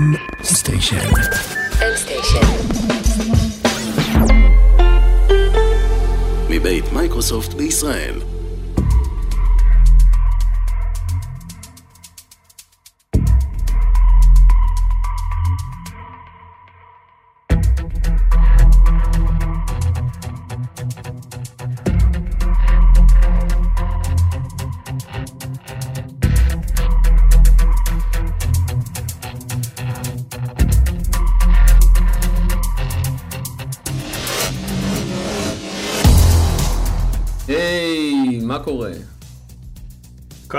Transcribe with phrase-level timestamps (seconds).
[0.00, 0.96] M סטיישן.
[1.80, 2.46] M סטיישן.
[6.50, 8.14] מבית מייקרוסופט בישראל.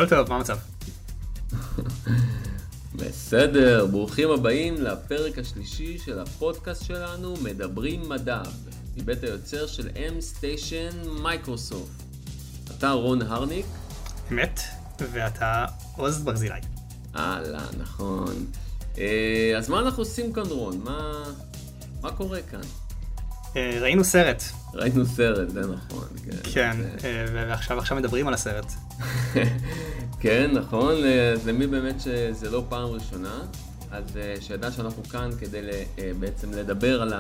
[0.02, 0.58] הכל טוב, מה המצב?
[2.96, 8.42] בסדר, ברוכים הבאים לפרק השלישי של הפודקאסט שלנו, מדברים מדע,
[8.98, 10.90] מבית היוצר של M Station
[11.22, 12.04] Microsoft.
[12.78, 13.66] אתה רון הרניק?
[14.32, 14.60] אמת,
[15.12, 15.66] ואתה
[15.98, 16.60] עוז ברזילי.
[17.14, 18.46] הלאה, נכון.
[18.98, 20.82] אה, אז מה אנחנו עושים כאן, רון?
[20.84, 21.24] מה,
[22.02, 22.62] מה קורה כאן?
[23.56, 26.08] אה, ראינו סרט, ראינו סרט, זה נכון.
[26.26, 28.66] כן, כן, זה- אה, ועכשיו עכשיו מדברים על הסרט.
[30.22, 33.42] כן, נכון, אה, אז למי באמת שזה לא פעם ראשונה,
[33.92, 34.04] אז
[34.40, 35.60] שידע שאנחנו כאן כדי
[36.20, 37.14] בעצם לדבר על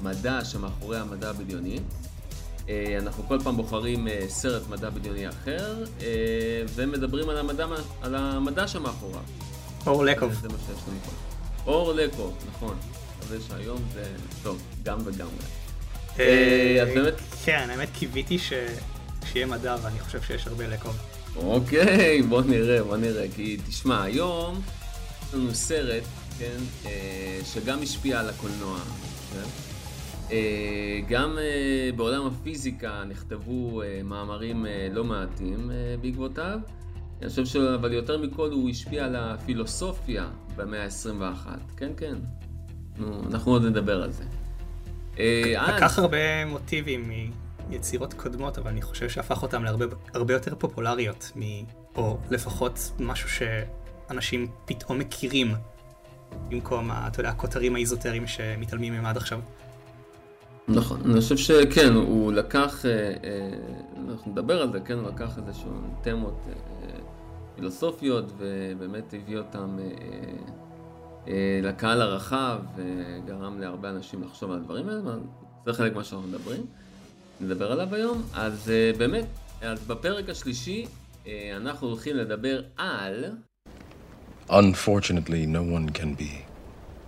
[0.00, 1.78] המדע שמאחורי המדע הבדיוני.
[3.00, 5.84] אנחנו כל פעם בוחרים סרט מדע בדיוני אחר,
[6.74, 7.66] ומדברים על המדע,
[8.02, 9.20] על המדע שמאחוריו.
[9.86, 10.32] אור לקוב.
[10.42, 11.10] זה מה שיש לנו פה.
[11.70, 12.76] אור לקו, נכון.
[13.18, 14.04] מקווה שהיום זה
[14.42, 15.26] טוב, גם וגם.
[16.20, 18.52] אה, אז באמת- כן, האמת קיוויתי ש-
[19.32, 20.96] שיהיה מדע, ואני חושב שיש הרבה לקוב.
[21.36, 23.26] אוקיי, בוא נראה, בוא נראה.
[23.36, 24.60] כי תשמע, היום
[25.28, 26.02] יש לנו סרט,
[26.38, 26.90] כן, אה,
[27.54, 28.78] שגם השפיע על הקולנוע.
[29.32, 29.48] כן?
[30.30, 31.38] אה, גם
[31.96, 35.70] בעולם הפיזיקה נכתבו מאמרים לא מעטים
[36.00, 36.58] בעקבותיו.
[37.22, 37.56] אני חושב ש...
[37.56, 40.26] אבל יותר מכל הוא השפיע על הפילוסופיה
[40.56, 41.48] במאה ה-21.
[41.76, 42.14] כן, כן.
[42.98, 44.24] נו, אנחנו עוד נדבר על זה.
[45.18, 47.10] אה, לקח הרבה מוטיבים
[47.68, 51.42] מיצירות קודמות, אבל אני חושב שהפך אותם להרבה הרבה יותר פופולריות, מ...
[51.96, 55.54] או לפחות משהו שאנשים פתאום מכירים,
[56.48, 59.40] במקום, אתה יודע, הכותרים האיזוטריים שמתעלמים מהם עד עכשיו.
[60.68, 63.50] נכון, אני חושב שכן, הוא לקח, אה, אה,
[64.08, 65.70] אנחנו נדבר על זה, כן, הוא לקח איזשהו
[66.02, 66.46] תמות
[67.54, 69.84] פילוסופיות ובאמת הביא אותם אה,
[71.62, 75.00] לקהל הרחב וגרם להרבה אנשים לחשוב על הדברים האלה,
[75.66, 76.66] זה חלק ממה שאנחנו מדברים,
[77.40, 78.22] נדבר עליו היום.
[78.34, 79.26] אז אה, באמת,
[79.62, 80.86] אז בפרק השלישי
[81.26, 83.24] אה, אנחנו הולכים לדבר על...
[84.50, 86.44] Unfortunately, no one can be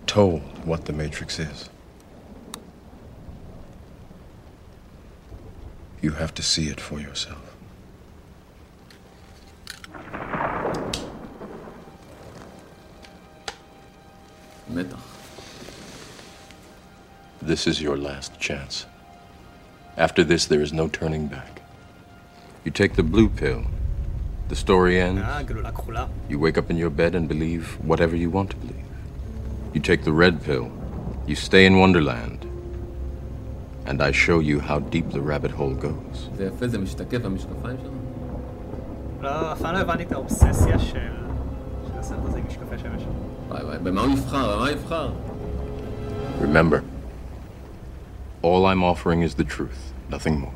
[0.07, 1.69] told what the Matrix is.
[6.01, 7.46] You have to see it for yourself.
[14.74, 14.98] מתח.
[17.42, 18.86] This is your last chance.
[19.96, 21.60] After this, there is no turning back.
[22.64, 23.62] You take the blue pill.
[24.48, 25.22] The story ends.
[25.22, 26.06] אה, גלולה כחולה.
[26.30, 28.86] You wake up in your bed and believe whatever you want to believe.
[29.74, 30.66] You take the red pill.
[31.26, 32.40] You stay in Wonderland.
[33.86, 36.28] And I show you how deep the rabbit hole goes.
[36.36, 37.98] זה יפה, זה משתקף במשקפיים שלנו.
[39.20, 40.98] לא, אף פעם לא הבנתי את האובססיה של
[41.86, 43.02] של הסרט הזה עם משקפי שמש.
[43.49, 44.55] וואי וואי, במה הוא יבחר?
[44.55, 45.11] במה הוא יבחר?
[46.41, 46.81] Remember,
[48.43, 50.53] all I'm offering is the truth, nothing more.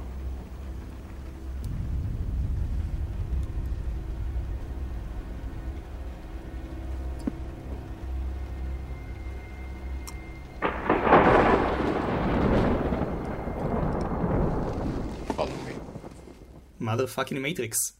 [16.79, 17.93] Mother fucking matrix.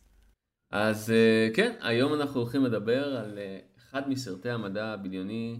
[0.72, 3.60] אז אה, כן, היום אנחנו הולכים לדבר על אה,
[3.92, 5.60] אחד מסרטי המדע הבדיוני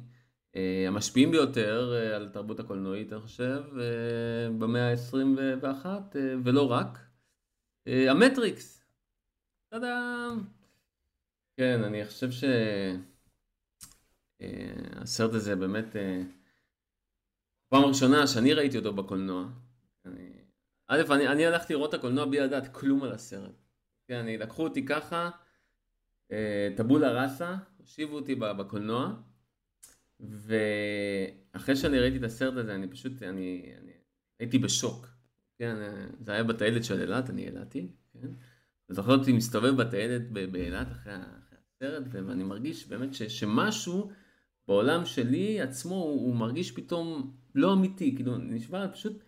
[0.56, 6.00] אה, המשפיעים ביותר אה, על התרבות הקולנועית, אני חושב, אה, במאה ה-21, אה,
[6.44, 6.98] ולא רק.
[7.88, 8.86] אה, המטריקס.
[9.70, 10.40] טאדאם.
[11.58, 12.30] כן, אני חושב
[14.42, 16.22] שהסרט הזה באמת, אה,
[17.70, 19.46] פעם ראשונה שאני ראיתי אותו בקולנוע.
[20.06, 20.32] אני...
[20.88, 23.56] א', אני, אני הלכתי לראות את הקולנוע בלי לדעת כלום על הסרט.
[24.08, 25.30] כן, אני, לקחו אותי ככה,
[26.32, 29.14] אה, טבולה ראסה, הושיבו אותי בקולנוע,
[30.20, 33.92] ואחרי שאני ראיתי את הסרט הזה, אני פשוט, אני, אני
[34.40, 35.08] הייתי בשוק.
[35.60, 35.76] כן,
[36.20, 38.28] זה היה בטיילת של אילת, אני אילתי, כן.
[38.90, 44.12] אני זוכר אותי מסתובב בטיילת ב- באילת אחרי, אחרי הסרט, ואני מרגיש באמת ש, שמשהו
[44.68, 49.24] בעולם שלי עצמו, הוא, הוא מרגיש פתאום לא אמיתי, כאילו, נשמע פשוט...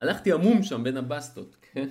[0.00, 1.88] הלכתי עמום שם בין הבסטות, כן?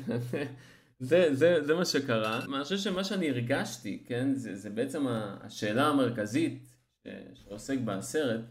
[1.00, 2.40] זה, זה, זה מה שקרה.
[2.56, 6.68] אני חושב שמה שאני הרגשתי, כן, זה, זה בעצם השאלה המרכזית
[7.34, 8.42] שעוסק בסרט,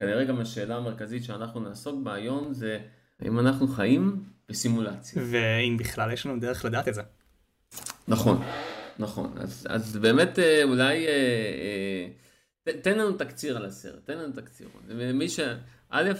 [0.00, 2.78] כנראה גם השאלה המרכזית שאנחנו נעסוק בה היום זה
[3.20, 5.22] האם אנחנו חיים בסימולציה.
[5.30, 7.02] ואם בכלל יש לנו דרך לדעת את זה.
[8.08, 8.42] נכון,
[8.98, 9.32] נכון.
[9.38, 12.06] אז, אז באמת אה, אולי, אה, אה,
[12.82, 14.68] תן לנו תקציר על הסרט, תן לנו תקציר.
[15.14, 15.40] מי ש...
[15.90, 16.10] א',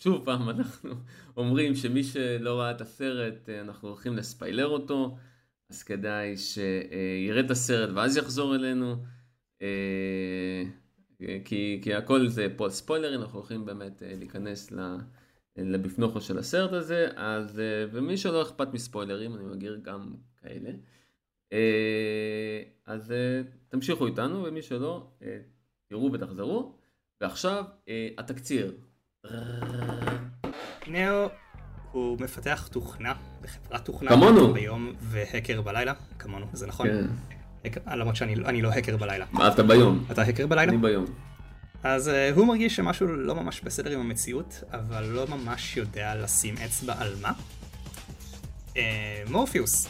[0.00, 0.90] שוב פעם, אנחנו
[1.36, 5.16] אומרים שמי שלא ראה את הסרט, אנחנו הולכים לספיילר אותו,
[5.70, 8.96] אז כדאי שיראה את הסרט ואז יחזור אלינו.
[11.44, 14.72] כי, כי הכל זה פה ספוילרים, אנחנו הולכים באמת להיכנס
[15.56, 17.62] לבפנוכו של הסרט הזה, אז,
[17.92, 20.70] ומי שלא אכפת מספוילרים, אני מגיר גם כאלה.
[22.86, 23.12] אז
[23.76, 25.06] תמשיכו איתנו, ומי שלא,
[25.88, 26.72] תראו ותחזרו.
[27.20, 27.64] ועכשיו,
[28.18, 28.72] התקציר.
[30.86, 31.28] נאו
[31.92, 33.12] הוא מפתח תוכנה
[33.42, 36.88] בחברת תוכנה כמונו ביום והקר בלילה, כמונו, זה נכון?
[36.88, 37.06] כן.
[37.86, 39.26] למרות שאני לא הקר בלילה.
[39.32, 40.04] מה, אתה ביום.
[40.10, 40.72] אתה הקר בלילה?
[40.72, 41.04] אני ביום.
[41.82, 46.54] אז uh, הוא מרגיש שמשהו לא ממש בסדר עם המציאות, אבל לא ממש יודע לשים
[46.64, 47.32] אצבע על מה.
[48.72, 48.76] Uh,
[49.30, 49.88] מורפיוס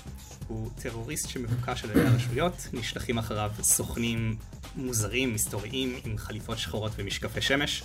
[0.48, 4.36] הוא טרוריסט שמבוקש על ידי הרשויות, נשלחים אחריו סוכנים
[4.76, 7.82] מוזרים, מסתוריים, עם חליפות שחורות ומשקפי שמש.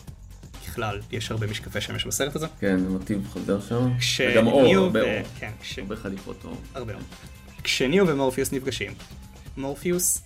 [0.67, 2.47] ככלל, יש הרבה משקפי שמש בסרט הזה.
[2.59, 3.97] כן, מוטיב חוזר שם.
[3.99, 4.21] כש...
[4.21, 5.27] וגם אור, הרבה ו- אור.
[5.39, 5.79] כן, כש...
[5.79, 6.57] הרבה חליפות אור.
[6.75, 7.01] הרבה אור.
[7.63, 8.93] כשניאו ומורפיוס נפגשים,
[9.57, 10.21] מורפיוס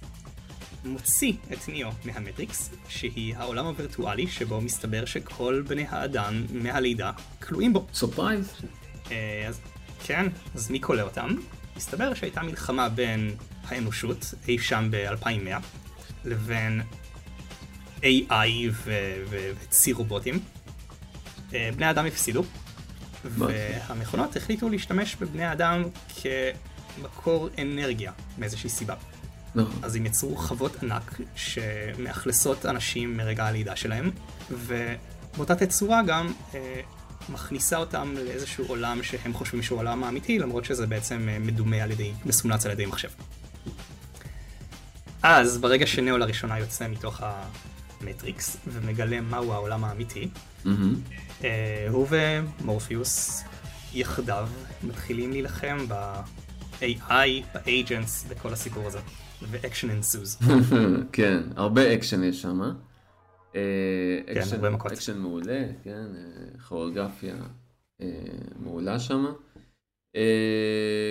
[0.85, 7.11] מוציא את ניאו מהמטריקס, שהיא העולם הווירטואלי שבו מסתבר שכל בני האדם מהלידה
[7.41, 7.85] כלואים בו.
[7.93, 8.53] surprise.
[9.11, 9.59] אה, אז
[10.05, 11.35] כן, אז מי כולא אותם?
[11.75, 13.35] מסתבר שהייתה מלחמה בין
[13.67, 15.63] האנושות, אי שם ב-2100,
[16.25, 16.81] לבין
[18.01, 18.71] AI
[19.29, 20.39] וצי רובוטים.
[21.53, 22.43] אה, בני האדם הפסידו,
[23.25, 25.83] והמכונות החליטו להשתמש בבני האדם
[26.21, 28.95] כמקור אנרגיה מאיזושהי סיבה.
[29.55, 29.83] נכון.
[29.83, 34.11] אז הם יצרו חוות ענק שמאכלסות אנשים מרגע הלידה שלהם,
[34.51, 36.81] ובאותה תצורה גם אה,
[37.29, 41.91] מכניסה אותם לאיזשהו עולם שהם חושבים שהוא עולם האמיתי, למרות שזה בעצם אה, מדומה על
[41.91, 43.09] ידי, מסומלץ על ידי מחשב.
[45.23, 47.21] אז ברגע שנאו לראשונה יוצא מתוך
[48.01, 50.29] המטריקס ומגלה מהו העולם האמיתי.
[51.43, 53.43] אה, הוא ומורפיוס
[53.93, 54.47] יחדיו
[54.83, 57.11] מתחילים להילחם ב-AI,
[57.53, 58.99] ב-agents, בכל הסיפור הזה.
[59.41, 60.45] ו-action ensues.
[61.11, 62.61] כן, הרבה אקשן יש שם.
[62.61, 62.69] אה,
[64.25, 64.91] אקשן- הרבה מכות.
[64.91, 67.35] אקשן מעולה, כן, אה, כוריאוגרפיה
[68.01, 68.07] אה,
[68.59, 69.25] מעולה שם.
[70.15, 70.21] אה,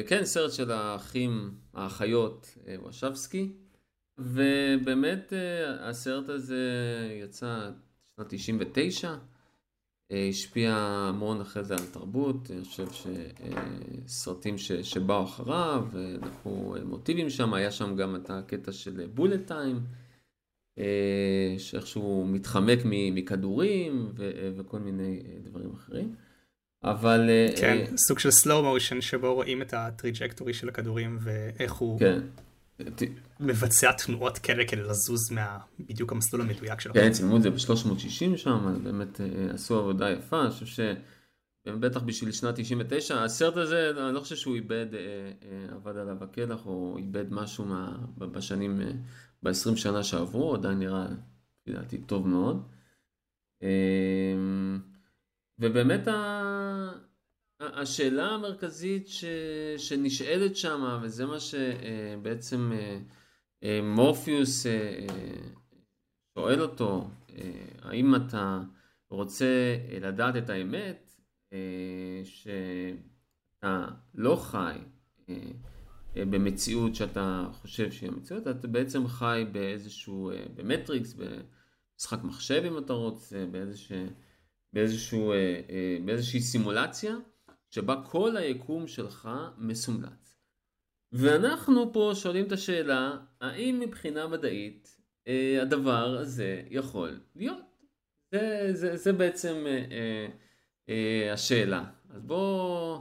[0.07, 3.53] כן, סרט של האחים, האחיות אה, וואצ'אובסקי,
[4.19, 6.63] ובאמת אה, הסרט הזה
[7.25, 7.71] יצא
[8.17, 9.15] שנת 99,
[10.13, 12.87] אה, השפיע המון אחרי זה על תרבות, אני חושב
[14.07, 19.07] שסרטים ש, שבאו אחריו, אה, לקחו אה, מוטיבים שם, היה שם גם את הקטע של
[19.15, 19.81] bullet time, אה,
[21.59, 26.15] שאיכשהו מתחמק מכדורים ו- אה, וכל מיני אה, דברים אחרים.
[26.85, 27.31] אבל...
[27.31, 31.99] אה, כן, אה, סוג של slow motion שבו רואים את הטריג'קטורי של הכדורים ואיך הוא
[31.99, 32.21] כן.
[33.41, 35.59] מבצע תנועות כאלה כדי לזוז מה...
[35.81, 36.95] בדיוק המסלול המדויק שלו.
[36.95, 40.81] כן, צילמו את זה ב-360 שם, אז באמת אה, עשו עבודה יפה, אני חושב ש...
[41.67, 46.25] בטח בשביל שנת 99, הסרט הזה, אני לא חושב שהוא איבד, אה, אה, עבד עליו
[46.25, 48.91] הקלח, או איבד משהו מה, בשנים, אה,
[49.45, 51.07] ב-20 שנה שעברו, עדיין נראה,
[51.67, 52.69] לדעתי, טוב מאוד.
[53.63, 54.35] אה,
[55.59, 56.93] ובאמת ה...
[57.61, 59.25] השאלה המרכזית ש...
[59.77, 62.73] שנשאלת שם, וזה מה שבעצם
[63.83, 65.37] מורפיוס אה, אה,
[66.35, 68.61] שואל אותו, אה, האם אתה
[69.11, 71.17] רוצה אה, לדעת את האמת,
[71.53, 74.79] אה, שאתה לא חי
[75.29, 75.74] אה, אה,
[76.17, 82.93] במציאות שאתה חושב שהיא המציאות, אתה בעצם חי באיזשהו, אה, במטריקס, במשחק מחשב אם אתה
[82.93, 84.05] רוצה, באיזשה,
[84.73, 87.17] באיזשהו, אה, באיזושהי סימולציה,
[87.71, 89.29] שבה כל היקום שלך
[89.59, 90.39] מסומלץ.
[91.13, 94.97] ואנחנו פה שואלים את השאלה, האם מבחינה מדעית
[95.29, 97.59] אה, הדבר הזה יכול להיות?
[98.33, 99.65] זה, זה, זה בעצם
[101.33, 101.85] השאלה.
[102.11, 102.99] אז בוא,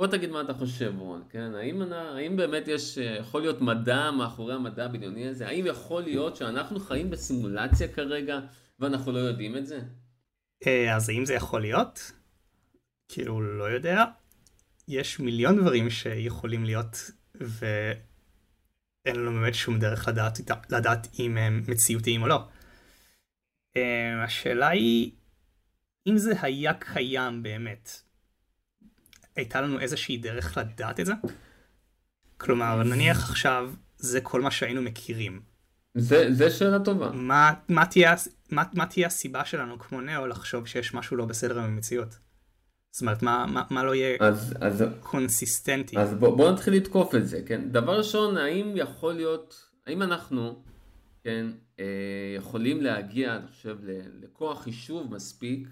[0.00, 1.54] בוא תגיד מה אתה חושב, רון, כן?
[1.54, 5.48] האם, האם באמת יש, אה, יכול להיות מדע מאחורי המדע הבדיוני הזה?
[5.48, 8.40] האם יכול להיות שאנחנו חיים בסימולציה כרגע
[8.78, 9.80] ואנחנו לא יודעים את זה?
[10.66, 12.12] אה, אז האם זה יכול להיות?
[13.08, 14.04] כאילו, לא יודע.
[14.88, 20.40] יש מיליון דברים שיכולים להיות, ואין לנו באמת שום דרך לדעת,
[20.70, 22.48] לדעת אם הם מציאותיים או לא.
[23.76, 25.10] אה, השאלה היא,
[26.06, 28.02] אם זה היה קיים באמת,
[29.36, 31.12] הייתה לנו איזושהי דרך לדעת את זה?
[32.38, 35.40] כלומר, נניח עכשיו זה כל מה שהיינו מכירים,
[35.94, 37.10] זה, זה שאלה טובה.
[37.10, 38.14] מה, מה, תהיה,
[38.50, 42.18] מה, מה תהיה הסיבה שלנו כמו נאו לחשוב שיש משהו לא בסדר עם המציאות?
[42.92, 45.98] זאת אומרת, מה, מה, מה לא יהיה אז, אז, קונסיסטנטי?
[45.98, 47.70] אז בוא, בוא נתחיל לתקוף את זה, כן?
[47.70, 50.62] דבר ראשון, האם יכול להיות, האם אנחנו,
[51.24, 51.46] כן,
[51.80, 51.84] אה,
[52.36, 53.76] יכולים להגיע, אני חושב,
[54.22, 55.68] לכוח חישוב מספיק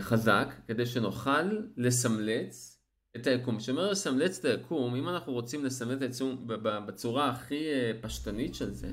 [0.00, 1.42] חזק, כדי שנוכל
[1.76, 2.74] לסמלץ
[3.16, 3.58] את היקום.
[3.58, 6.46] כשאומר לסמלץ את היקום, אם אנחנו רוצים לסמלץ את היקום
[6.86, 8.92] בצורה הכי אה, פשטנית של זה,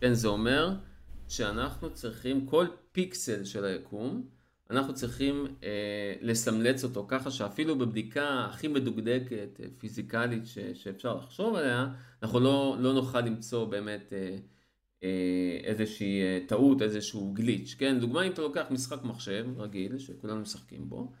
[0.00, 0.74] כן, זה אומר
[1.28, 4.26] שאנחנו צריכים כל פיקסל של היקום,
[4.70, 11.54] אנחנו צריכים אה, לסמלץ אותו ככה שאפילו בבדיקה הכי מדוקדקת, אה, פיזיקלית ש, שאפשר לחשוב
[11.54, 11.88] עליה,
[12.22, 14.36] אנחנו לא, לא נוכל למצוא באמת אה, אה,
[15.64, 18.00] איזושהי אה, טעות, איזשהו גליץ', כן?
[18.00, 21.12] דוגמה אם אתה לוקח משחק מחשב רגיל, שכולנו משחקים בו,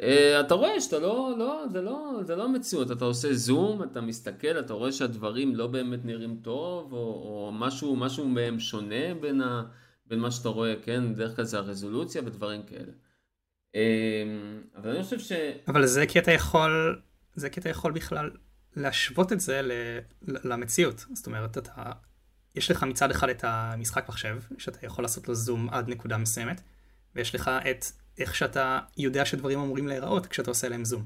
[0.00, 4.00] אה, אתה רואה שאתה לא, לא, זה לא, זה לא המציאות, אתה עושה זום, אתה
[4.00, 9.40] מסתכל, אתה רואה שהדברים לא באמת נראים טוב, או, או משהו, משהו מהם שונה בין
[9.40, 9.62] ה...
[10.06, 12.92] בין מה שאתה רואה, כן, בדרך כלל זה הרזולוציה ודברים כאלה.
[14.76, 15.32] אבל אני חושב ש...
[15.68, 17.02] אבל זה כי אתה יכול,
[17.34, 18.30] זה כי אתה יכול בכלל
[18.76, 19.60] להשוות את זה
[20.22, 21.04] למציאות.
[21.12, 21.92] זאת אומרת, אתה,
[22.54, 26.60] יש לך מצד אחד את המשחק מחשב, שאתה יכול לעשות לו זום עד נקודה מסוימת,
[27.14, 27.84] ויש לך את
[28.18, 31.04] איך שאתה יודע שדברים אמורים להיראות כשאתה עושה להם זום.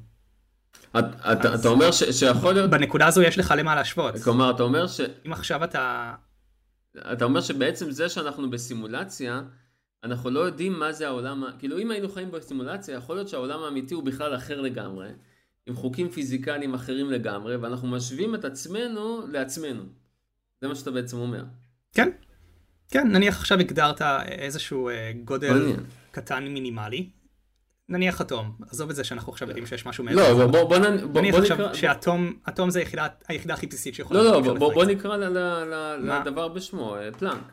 [0.99, 2.71] אתה אומר שיכול להיות...
[2.71, 4.15] בנקודה הזו יש לך למה להשוות.
[4.25, 5.01] כלומר, אתה אומר ש...
[5.27, 6.15] אם עכשיו אתה...
[7.13, 9.43] אתה אומר שבעצם זה שאנחנו בסימולציה,
[10.05, 13.95] אנחנו לא יודעים מה זה העולם, כאילו אם היינו חיים בסימולציה, יכול להיות שהעולם האמיתי
[13.95, 15.09] הוא בכלל אחר לגמרי,
[15.67, 19.83] עם חוקים פיזיקליים אחרים לגמרי, ואנחנו משווים את עצמנו לעצמנו.
[20.64, 21.44] זה מה שאתה בעצם אומר.
[21.92, 22.11] כן,
[22.88, 25.80] כן, נניח עכשיו הגדרת איזשהו אה, גודל מעניין.
[26.11, 27.11] קטן מינימלי,
[27.88, 30.21] נניח אטום, עזוב את זה שאנחנו עכשיו יודעים שיש משהו מעבר.
[30.21, 30.78] לא, בוא, בוא,
[31.12, 34.23] בוא, נניח עכשיו שאטום, אטום זה היחידה, היחידה הכי בסיסית שיכולה...
[34.23, 35.16] לא, לא, בוא, בוא, בוא נקרא
[35.97, 37.52] לדבר בשמו, אה, פלאנק.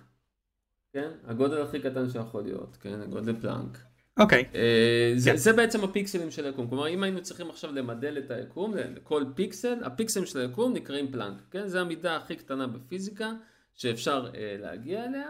[0.93, 1.09] כן?
[1.27, 3.01] הגודל הכי קטן שיכול להיות, כן?
[3.01, 3.77] הגודל פלאנק.
[4.21, 4.45] אוקיי.
[4.55, 5.37] אה, זה, כן.
[5.37, 6.67] זה בעצם הפיקסלים של היקום.
[6.67, 11.41] כלומר, אם היינו צריכים עכשיו למדל את היקום, לכל פיקסל, הפיקסלים של היקום נקראים פלאנק.
[11.51, 11.67] כן?
[11.67, 13.31] זה המידה הכי קטנה בפיזיקה
[13.73, 15.27] שאפשר אה, להגיע אליה.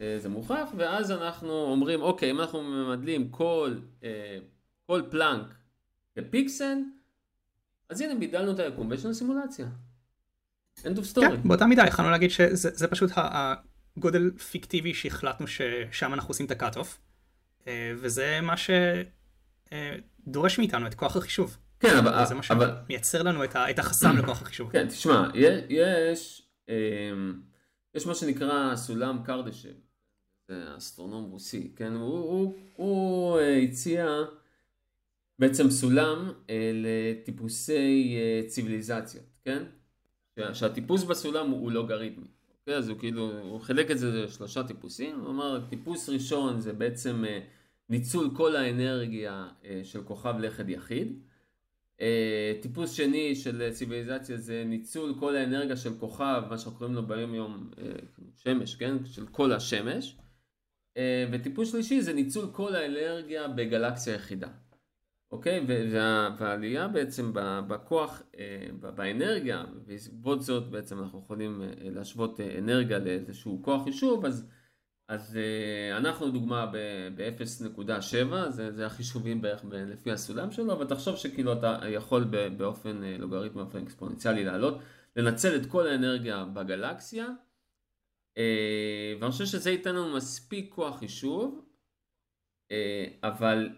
[0.00, 4.38] אה, זה מוכח, ואז אנחנו אומרים, אוקיי, אם אנחנו ממדלים כל, אה,
[4.86, 5.54] כל פלנק
[6.16, 6.78] בפיקסל,
[7.88, 9.66] אז הנה בידלנו את היקום ויש לנו סימולציה.
[10.78, 11.20] end of story.
[11.20, 16.55] כן, באותה מידה יכולנו להגיד שזה פשוט הגודל פיקטיבי שהחלטנו ששם אנחנו עושים את ה
[16.55, 16.98] cut-off,
[17.96, 18.54] וזה מה
[20.26, 21.56] שדורש מאיתנו את כוח החישוב.
[21.80, 22.26] כן, אבל...
[22.26, 24.72] זה מה שמייצר לנו את החסם לכוח החישוב.
[24.72, 25.28] כן, תשמע,
[25.68, 26.42] יש,
[27.94, 29.72] יש מה שנקרא סולם קרדשב.
[30.76, 31.92] אסטרונום רוסי, כן?
[31.92, 34.06] הוא, הוא, הוא אה, הציע
[35.38, 39.62] בעצם סולם אה, לטיפוסי אה, ציוויליזציות, כן?
[40.52, 42.26] שהטיפוס בסולם הוא לוגריתמי.
[42.62, 42.76] אוקיי?
[42.76, 47.24] אז הוא כאילו, הוא חילק את זה לשלושה טיפוסים, הוא אמר, טיפוס ראשון זה בעצם
[47.88, 49.48] ניצול כל האנרגיה
[49.84, 51.18] של כוכב לכד יחיד.
[52.62, 57.34] טיפוס שני של ציוויליזציה זה ניצול כל האנרגיה של כוכב, מה שאנחנו קוראים לו ביום
[57.34, 57.70] יום
[58.36, 59.04] שמש, כן?
[59.04, 60.16] של כל השמש.
[60.96, 64.48] אה, וטיפוס שלישי זה ניצול כל האנרגיה בגלקסיה יחידה.
[65.32, 65.66] אוקיי?
[65.68, 67.32] וה, והעלייה בעצם
[67.68, 74.48] בכוח, אה, באנרגיה, ובעקבות זאת בעצם אנחנו יכולים אה, להשוות אנרגיה לאיזשהו כוח חישוב, אז,
[75.08, 75.38] אז
[75.96, 76.66] אנחנו דוגמה
[77.14, 82.24] ב-0.7, זה, זה החישובים בערך לפי הסולם שלו, אבל תחשוב שכאילו אתה יכול
[82.56, 84.78] באופן לוגריתמי, באופן אקספוננציאלי לעלות,
[85.16, 87.26] לנצל את כל האנרגיה בגלקסיה.
[88.38, 91.64] אה, ואני חושב שזה ייתן לנו מספיק כוח חישוב,
[92.70, 93.68] אה, אבל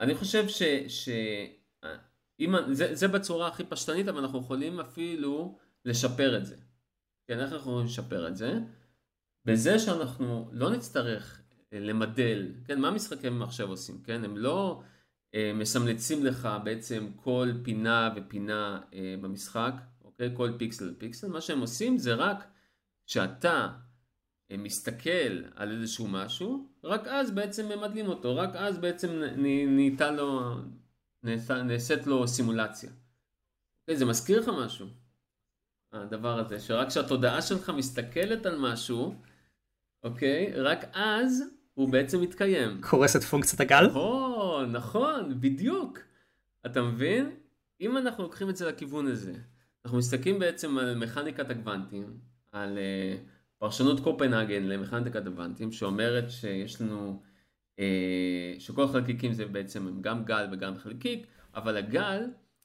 [0.00, 0.62] אני חושב ש...
[0.88, 1.08] ש...
[2.40, 6.56] אם, זה, זה בצורה הכי פשטנית, אבל אנחנו יכולים אפילו לשפר את זה.
[7.26, 8.58] כן, איך אנחנו יכולים לשפר את זה?
[9.44, 14.24] בזה שאנחנו לא נצטרך אה, למדל, כן, מה משחקי מחשב עושים, כן?
[14.24, 14.82] הם לא
[15.34, 19.72] אה, מסמלצים לך בעצם כל פינה ופינה אה, במשחק,
[20.04, 20.30] אוקיי?
[20.36, 22.48] כל פיקסל ופיקסל, מה שהם עושים זה רק
[23.06, 23.68] כשאתה
[24.50, 29.22] אה, מסתכל על איזשהו משהו, רק אז בעצם ממדלים אותו, רק אז בעצם
[29.66, 30.54] נהייתה לו,
[31.64, 32.90] נעשית לו סימולציה.
[33.80, 34.86] אוקיי, זה מזכיר לך משהו,
[35.92, 39.14] הדבר הזה, שרק כשהתודעה שלך מסתכלת על משהו,
[40.02, 41.42] אוקיי, רק אז
[41.74, 42.80] הוא בעצם מתקיים.
[42.80, 43.86] קורס את פונקציית הגל?
[43.86, 45.98] נכון, נכון, בדיוק.
[46.66, 47.30] אתה מבין?
[47.80, 49.32] אם אנחנו לוקחים את זה לכיוון הזה,
[49.84, 52.18] אנחנו מסתכלים בעצם על מכניקת הקוונטים,
[52.52, 57.22] על uh, פרשנות קופנהגן למכניקת אבנטים, שאומרת שיש לנו,
[57.80, 57.82] uh,
[58.58, 62.22] שכל החלקיקים זה בעצם גם גל וגם חלקיק, אבל הגל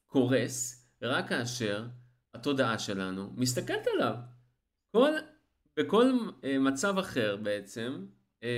[0.07, 1.85] קורס רק כאשר
[2.33, 4.15] התודעה שלנו מסתכלת עליו.
[4.91, 5.11] כל
[5.77, 6.11] בכל
[6.43, 8.05] אה, מצב אחר בעצם,
[8.43, 8.49] אה,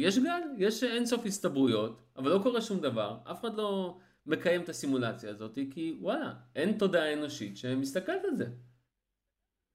[0.00, 4.68] יש גל, יש אינסוף הסתברויות, אבל לא קורה שום דבר, אף אחד לא מקיים את
[4.68, 8.46] הסימולציה הזאת, כי וואלה, אין תודעה אנושית שמסתכלת על זה.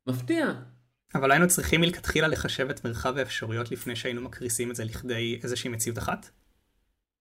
[0.08, 0.54] מפתיע.
[1.16, 5.70] אבל היינו צריכים מלכתחילה לחשב את מרחב האפשרויות לפני שהיינו מקריסים את זה לכדי איזושהי
[5.70, 6.30] מציאות אחת?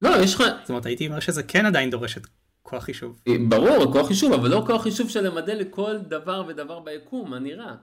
[0.02, 0.42] לא, יש לך...
[0.60, 2.26] זאת אומרת, הייתי אומר שזה כן עדיין דורש את
[2.62, 3.20] כוח חישוב.
[3.28, 7.38] אה, ברור, כוח חישוב, אבל לא כוח חישוב של למדל לכל דבר ודבר ביקום, מה
[7.38, 7.74] נראה.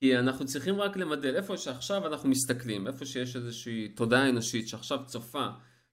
[0.00, 4.98] כי אנחנו צריכים רק למדל איפה שעכשיו אנחנו מסתכלים, איפה שיש איזושהי תודעה אנושית שעכשיו
[5.06, 5.46] צופה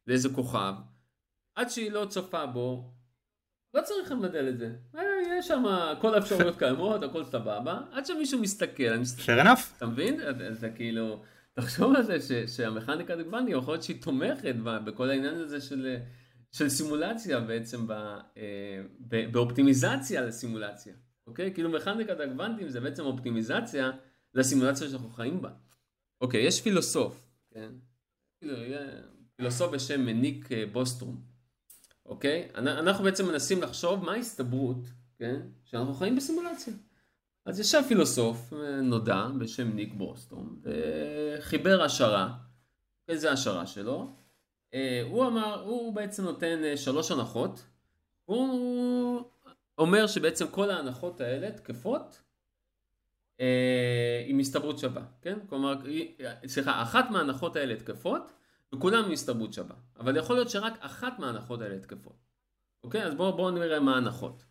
[0.07, 0.73] לאיזה כוכב,
[1.55, 2.94] עד שהיא לא צופה בו,
[3.75, 4.75] לא צריך למדל את זה.
[4.95, 5.01] אה,
[5.39, 5.63] יש שם
[6.01, 8.95] כל האפשרויות קיימות, הכל סבבה, עד שמישהו מסתכל.
[9.25, 9.77] fair enough.
[9.77, 10.19] אתה מבין?
[10.51, 14.55] זה כאילו, תחשוב על זה ש, שהמכניקה הדגבני יכול להיות שהיא תומכת
[14.85, 15.97] בכל העניין הזה של,
[16.51, 20.93] של סימולציה בעצם, ב, אה, ב, באופטימיזציה לסימולציה.
[21.27, 21.53] אוקיי?
[21.53, 23.91] כאילו מכניקת הקוונטים זה בעצם אופטימיזציה
[24.33, 25.49] לסימולציה שאנחנו חיים בה.
[26.21, 27.69] אוקיי, יש פילוסוף, כן?
[28.39, 28.55] כאילו,
[29.35, 31.34] פילוסוף בשם מניק אה, בוסטרום,
[32.05, 32.49] אוקיי?
[32.55, 35.41] אנחנו בעצם מנסים לחשוב מה ההסתברות, כן?
[35.63, 36.73] שאנחנו חיים בסימולציה.
[37.45, 42.33] אז ישב פילוסוף אה, נודע בשם ניק בוסטרום, וחיבר השערה,
[43.07, 44.15] איזה השערה שלו.
[44.73, 47.65] אה, הוא אמר, הוא בעצם נותן שלוש הנחות.
[48.25, 49.23] הוא
[49.77, 52.21] אומר שבעצם כל ההנחות האלה תקפות
[53.39, 55.39] אה, עם הסתברות שווה, כן?
[55.49, 55.75] כלומר,
[56.47, 58.31] סליחה, אחת מההנחות האלה תקפות
[58.73, 62.17] וכולם הסתברות שווה, אבל יכול להיות שרק אחת מההנחות האלה תקפות,
[62.83, 63.03] אוקיי?
[63.03, 64.43] אז בואו בוא נראה מה ההנחות.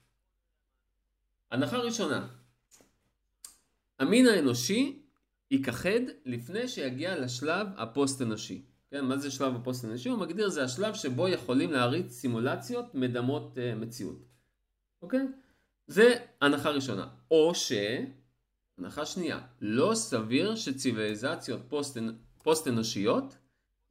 [1.50, 2.28] הנחה ראשונה,
[3.98, 5.02] המין האנושי
[5.50, 8.64] ייכחד לפני שיגיע לשלב הפוסט אנושי.
[8.90, 10.08] כן, מה זה שלב הפוסט אנושי?
[10.08, 14.18] הוא מגדיר זה השלב שבו יכולים להריץ סימולציות מדמות אה, מציאות.
[15.02, 15.20] אוקיי?
[15.86, 17.08] זה הנחה ראשונה.
[17.30, 17.72] או ש...
[18.78, 21.98] הנחה שנייה, לא סביר שציוויליזציות פוסט,
[22.42, 23.36] פוסט אנושיות,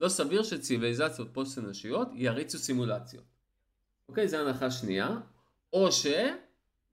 [0.01, 3.23] לא סביר שציוויליזציות פוסט אנושיות יריצו סימולציות.
[4.09, 5.17] אוקיי, זה הנחה שנייה.
[5.73, 6.05] או ש...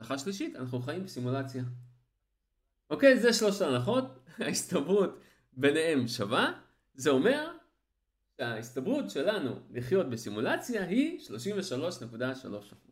[0.01, 1.63] הנחה שלישית, אנחנו חיים בסימולציה.
[2.91, 4.05] אוקיי, זה שלושת ההנחות,
[4.39, 5.21] ההסתברות
[5.53, 6.53] ביניהם שווה,
[6.95, 7.51] זה אומר
[8.37, 12.91] שההסתברות שלנו לחיות בסימולציה היא 33.3%.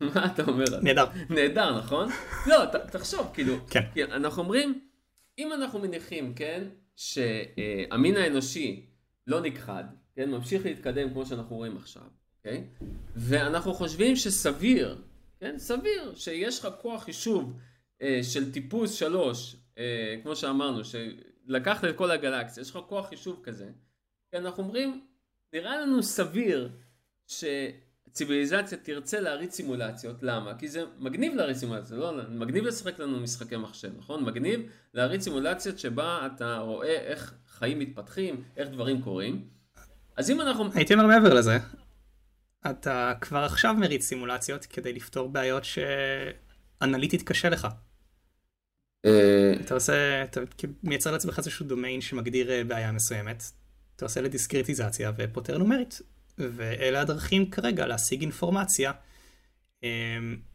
[0.00, 0.64] מה אתה אומר?
[0.82, 1.06] נהדר.
[1.30, 2.08] נהדר, נכון?
[2.50, 4.10] לא, ת, תחשוב, כאילו, כן.
[4.12, 4.88] אנחנו אומרים,
[5.38, 8.86] אם אנחנו מניחים, כן, שהמין האנושי
[9.26, 9.84] לא נכחד,
[10.14, 12.02] כן, ממשיך להתקדם כמו שאנחנו רואים עכשיו,
[12.38, 12.64] אוקיי?
[13.16, 15.02] ואנחנו חושבים שסביר,
[15.40, 17.58] כן, סביר שיש לך כוח חישוב
[18.02, 23.40] אה, של טיפוס שלוש, אה, כמו שאמרנו, שלקחת את כל הגלקסיה, יש לך כוח חישוב
[23.42, 23.70] כזה,
[24.32, 25.06] כן, אנחנו אומרים,
[25.52, 26.70] נראה לנו סביר
[27.26, 27.44] ש...
[28.14, 30.54] ציוויליזציה תרצה להריץ סימולציות, למה?
[30.58, 34.24] כי זה מגניב להריץ סימולציות, לא, מגניב לשחק לנו משחקי מחשב, נכון?
[34.24, 34.60] מגניב
[34.94, 39.44] להריץ סימולציות שבה אתה רואה איך חיים מתפתחים, איך דברים קורים.
[40.16, 40.70] אז אם אנחנו...
[40.74, 41.58] הייתי אומר מעבר לזה,
[42.70, 47.68] אתה כבר עכשיו מריץ סימולציות כדי לפתור בעיות שאנליטית קשה לך.
[49.04, 50.40] אה, אתה עושה, אתה
[50.82, 53.42] מייצר לעצמך איזשהו דומיין שמגדיר אה, בעיה מסוימת,
[53.96, 56.00] אתה עושה לדיסקריטיזציה ופותר נומרית.
[56.38, 58.92] ואלה הדרכים כרגע להשיג אינפורמציה
[59.80, 59.86] um,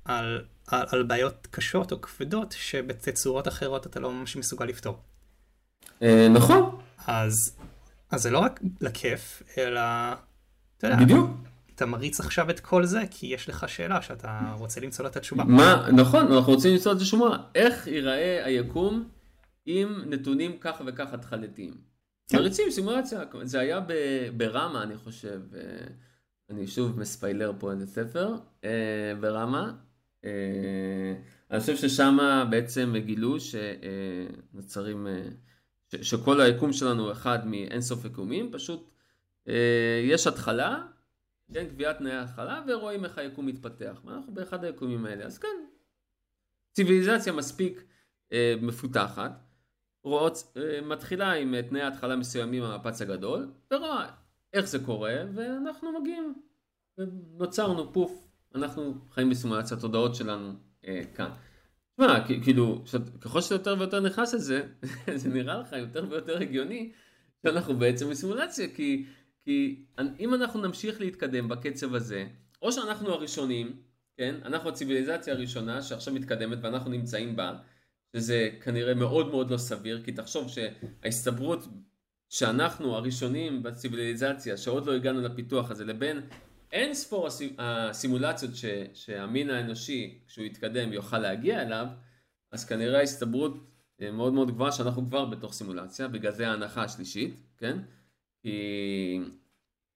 [0.05, 4.97] על, על, על בעיות קשות או כבדות שבתצורות אחרות אתה לא ממש מסוגל לפתור.
[6.01, 6.79] אה, נכון.
[7.07, 7.57] אז,
[8.11, 9.81] אז זה לא רק לכיף, אלא,
[10.77, 11.29] אתה יודע, בדיוק.
[11.75, 15.17] אתה מריץ עכשיו את כל זה כי יש לך שאלה שאתה רוצה למצוא לה את
[15.17, 15.43] התשובה.
[15.43, 17.37] מה, נכון, אנחנו רוצים למצוא את התשובה.
[17.55, 19.09] איך ייראה היקום
[19.65, 21.88] עם נתונים כך וכך התחלתיים?
[22.33, 23.79] מריצים סימולציה, זה היה
[24.37, 25.87] ברמה אני חושב, אה,
[26.49, 29.73] אני שוב מספיילר פה איזה ספר, אה, ברמה,
[30.25, 31.13] אה,
[31.51, 32.17] אני חושב ששם
[32.49, 35.07] בעצם גילו שנוצרים,
[36.01, 38.91] שכל היקום שלנו הוא אחד מאינסוף יקומים, פשוט
[40.03, 40.83] יש התחלה,
[41.53, 44.01] כן, קביעת תנאי התחלה, ורואים איך היקום מתפתח.
[44.07, 45.65] אנחנו באחד היקומים האלה, אז כן,
[46.73, 47.83] ציוויליזציה מספיק
[48.61, 49.48] מפותחת.
[50.03, 54.09] רואות, אה, מתחילה עם אה, תנאי התחלה מסוימים המפץ הגדול, ורואה
[54.53, 56.33] איך זה קורה, ואנחנו מגיעים,
[56.97, 60.53] ונוצרנו פוף, אנחנו חיים בסימולציית התודעות שלנו
[60.87, 61.29] אה, כאן.
[61.93, 62.83] תשמע, כאילו,
[63.21, 64.67] ככל שאתה יותר ויותר נכנס לזה,
[65.15, 66.91] זה נראה לך יותר ויותר הגיוני
[67.43, 69.05] שאנחנו בעצם בסימולציה, כי,
[69.43, 69.85] כי
[70.19, 72.27] אם אנחנו נמשיך להתקדם בקצב הזה,
[72.61, 73.81] או שאנחנו הראשונים,
[74.17, 77.53] כן, אנחנו הציוויליזציה הראשונה שעכשיו מתקדמת ואנחנו נמצאים בה,
[78.15, 81.67] שזה כנראה מאוד מאוד לא סביר, כי תחשוב שההסתברות
[82.29, 86.21] שאנחנו הראשונים בציוויליזציה, שעוד לא הגענו לפיתוח הזה, לבין
[86.71, 91.87] אין ספור הסימולציות ש, שהמין האנושי, כשהוא יתקדם, יוכל להגיע אליו,
[92.51, 93.53] אז כנראה ההסתברות
[94.01, 97.77] אה, מאוד מאוד גבוהה שאנחנו כבר בתוך סימולציה, בגלל זה ההנחה השלישית, כן?
[98.41, 99.19] כי,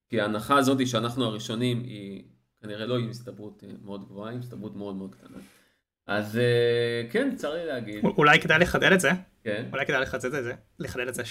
[0.09, 2.23] כי ההנחה הזאת שאנחנו הראשונים היא
[2.61, 5.37] כנראה לא עם הסתברות אה, מאוד גבוהה, עם הסתברות מאוד מאוד קטנה.
[6.07, 8.03] אז אה, כן, צר לי להגיד.
[8.03, 9.11] אולי כדאי לחדד את זה,
[9.43, 9.65] כן.
[9.71, 11.23] אולי כדאי לחדד את זה, לחדד את זה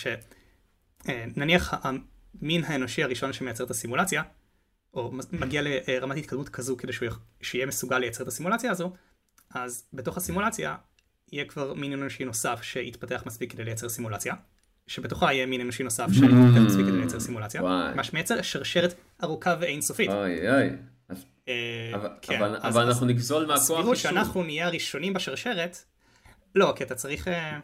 [1.05, 4.23] שנניח המין האנושי הראשון שמייצר את הסימולציה,
[4.95, 7.09] או מגיע לרמת התקדמות כזו כדי שהוא
[7.43, 8.93] שיהיה מסוגל לייצר את הסימולציה הזו,
[9.55, 10.77] אז בתוך הסימולציה
[11.33, 14.35] יהיה כבר מין אנושי נוסף שיתפתח מספיק כדי לייצר סימולציה,
[14.87, 17.63] שבתוכה יהיה מין אנושי נוסף שיתפתח מספיק כדי לייצר סימולציה.
[17.97, 20.11] מה שמייצר שרשרת ארוכה ואינסופית.
[20.11, 20.71] אוי אוי.
[21.49, 24.13] אה, אבל, כן, אבל, אז- אבל אז אנחנו נגזול מהכוח הסבירות חישוב.
[24.13, 25.77] שאנחנו נהיה הראשונים בשרשרת,
[26.55, 27.29] לא, כי אתה צריך...
[27.29, 27.61] אה,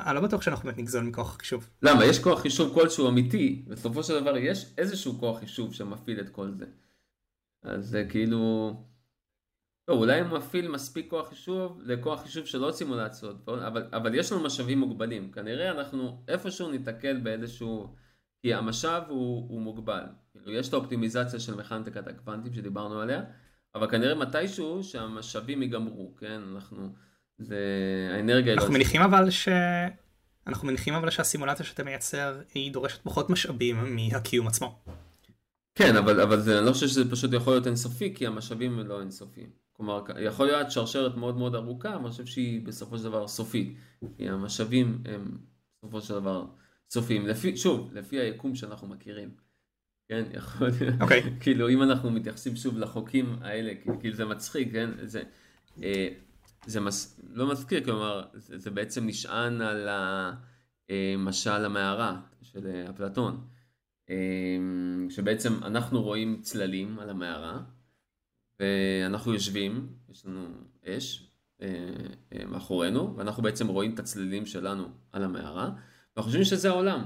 [0.00, 1.68] אני לא בטוח שאנחנו באמת נגזול מכוח החישוב.
[1.82, 2.04] למה?
[2.04, 6.50] יש כוח חישוב כלשהו אמיתי, בסופו של דבר יש איזשהו כוח חישוב שמפעיל את כל
[6.58, 6.64] זה.
[7.62, 8.72] אז זה כאילו...
[9.88, 14.32] לא, אולי הוא מפעיל מספיק כוח חישוב לכוח חישוב של עוד סימולציות, אבל, אבל יש
[14.32, 15.32] לנו משאבים מוגבלים.
[15.32, 17.94] כנראה אנחנו איפשהו ניתקל באיזשהו...
[18.42, 20.02] כי המשאב הוא, הוא מוגבל.
[20.32, 23.22] כאילו, יש את האופטימיזציה של מכניקת הקוונטים שדיברנו עליה,
[23.74, 26.40] אבל כנראה מתישהו שהמשאבים ייגמרו, כן?
[26.54, 26.88] אנחנו...
[27.38, 27.58] זה...
[28.14, 28.54] האנרגיה...
[28.54, 29.48] אנחנו לא- מניחים אבל ש...
[30.46, 34.78] אנחנו מניחים אבל שהסימולציה שאתה מייצר היא דורשת פחות משאבים מהקיום עצמו.
[35.74, 38.86] כן, אבל, אבל זה, אני לא חושב שזה פשוט יכול להיות אינסופי, כי המשאבים הם
[38.86, 39.50] לא אינסופיים.
[39.72, 43.76] כלומר, יכול להיות שרשרת מאוד מאוד ארוכה, אני חושב שהיא בסופו של דבר סופית.
[44.16, 45.38] כי המשאבים הם
[45.78, 46.44] בסופו של דבר
[46.90, 47.26] סופיים.
[47.26, 49.30] לפי, שוב, לפי היקום שאנחנו מכירים.
[50.08, 50.94] כן, יכול להיות.
[51.00, 51.22] אוקיי.
[51.40, 54.90] כאילו, אם אנחנו מתייחסים שוב לחוקים האלה, כאילו זה מצחיק, כן?
[55.02, 55.22] זה,
[55.82, 56.08] אה,
[56.66, 63.46] זה מס, לא מזכיר, כלומר, זה, זה בעצם נשען על המשל המערה של אה, אפלטון.
[64.10, 64.16] אה,
[65.10, 67.60] שבעצם אנחנו רואים צללים על המערה,
[68.60, 70.48] ואנחנו יושבים, יש לנו
[70.84, 71.30] אש
[71.62, 71.66] אה,
[72.32, 75.70] אה, מאחורינו, ואנחנו בעצם רואים את הצללים שלנו על המערה,
[76.18, 77.04] ואנחנו חושבים שזה העולם.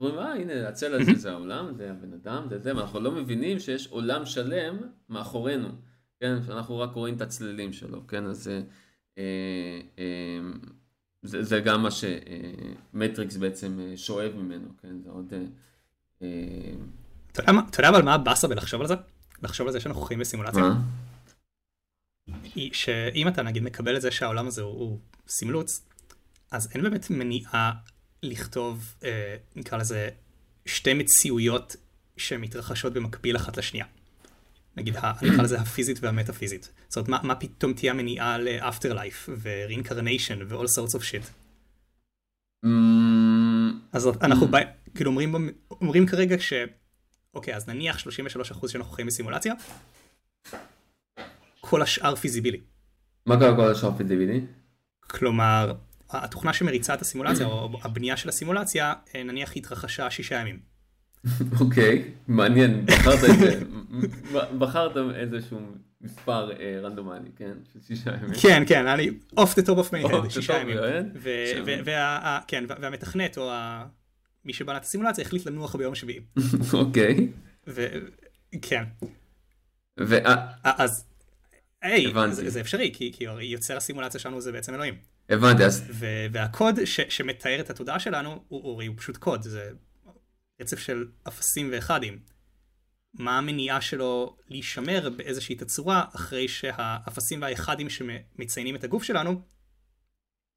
[0.00, 3.58] אומרים, אה, הנה, הצל הזה זה העולם, זה הבן אדם, זה זה, ואנחנו לא מבינים
[3.58, 4.76] שיש עולם שלם
[5.08, 5.68] מאחורינו,
[6.20, 8.62] כן, שאנחנו רק רואים את הצללים שלו, כן, אז זה,
[9.18, 10.40] אה, אה,
[11.22, 15.32] זה, זה גם מה שמטריקס בעצם אה, שואב ממנו, כן, זה עוד...
[15.32, 15.38] אה,
[16.22, 18.94] אה, אתה יודע אבל מה הבאסה בלחשוב על זה?
[19.42, 20.62] לחשוב על זה שאנחנו חיים בסימולציה?
[22.54, 25.86] היא שאם אתה נגיד מקבל את זה שהעולם הזה הוא, הוא סימלוץ,
[26.50, 27.72] אז אין באמת מניעה
[28.26, 30.08] לכתוב, אה, נקרא לזה,
[30.66, 31.76] שתי מציאויות
[32.16, 33.86] שמתרחשות במקביל אחת לשנייה.
[34.76, 36.70] נגיד, אני אקרא לזה הפיזית והמטאפיזית.
[36.88, 41.26] זאת אומרת, מה, מה פתאום תהיה המניעה לאפטר לייף ו-reincarnation ו-all sorts of shit.
[42.64, 44.58] אמ, אז אנחנו בא,
[44.94, 45.34] כאילו אומרים,
[45.70, 46.52] אומרים כרגע ש...
[47.34, 49.54] אוקיי, אז נניח 33% שאנחנו חיים בסימולציה,
[51.60, 52.60] כל השאר פיזיבילי.
[53.26, 54.40] מה קרה כל השאר פיזיבילי?
[55.00, 55.74] כלומר,
[56.10, 60.58] התוכנה שמריצה את הסימולציה, או הבנייה של הסימולציה, אה, נניח התרחשה שישה ימים.
[61.60, 63.60] אוקיי, מעניין, בחרת את זה,
[64.58, 65.60] בחרת איזשהו
[66.00, 67.52] מספר אה, רנדומלי, כן?
[67.72, 68.34] של שישה ימים.
[68.42, 70.76] כן, כן, אני off the top of my head, שישה ימים.
[70.76, 73.50] כן, וה- והמתכנת, או
[74.44, 76.20] מי שבנה את הסימולציה, החליט לנוח ביום השביעי.
[76.72, 77.28] אוקיי,
[78.62, 78.84] כן,
[80.64, 81.04] אז,
[81.82, 82.12] היי.
[82.30, 84.94] זה אפשרי, כי יוצר הסימולציה שלנו זה בעצם אלוהים.
[85.30, 85.90] הבנתי, אז
[86.32, 89.70] והקוד ש- שמתאר את התודעה שלנו, הוא, הוא, הוא פשוט קוד, זה
[90.60, 92.18] רצף של אפסים ואחדים.
[93.14, 99.40] מה המניעה שלו להישמר באיזושהי תצורה אחרי שהאפסים והאחדים שמציינים את הגוף שלנו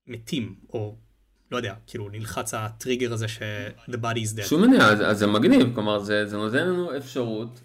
[0.07, 0.95] מתים, או
[1.51, 3.39] לא יודע, כאילו נלחץ הטריגר הזה ש-
[3.89, 4.43] the body is dead.
[4.43, 7.61] שום מניעה, אז- אז זה מגניב, כלומר זה זה נותן לנו אפשרות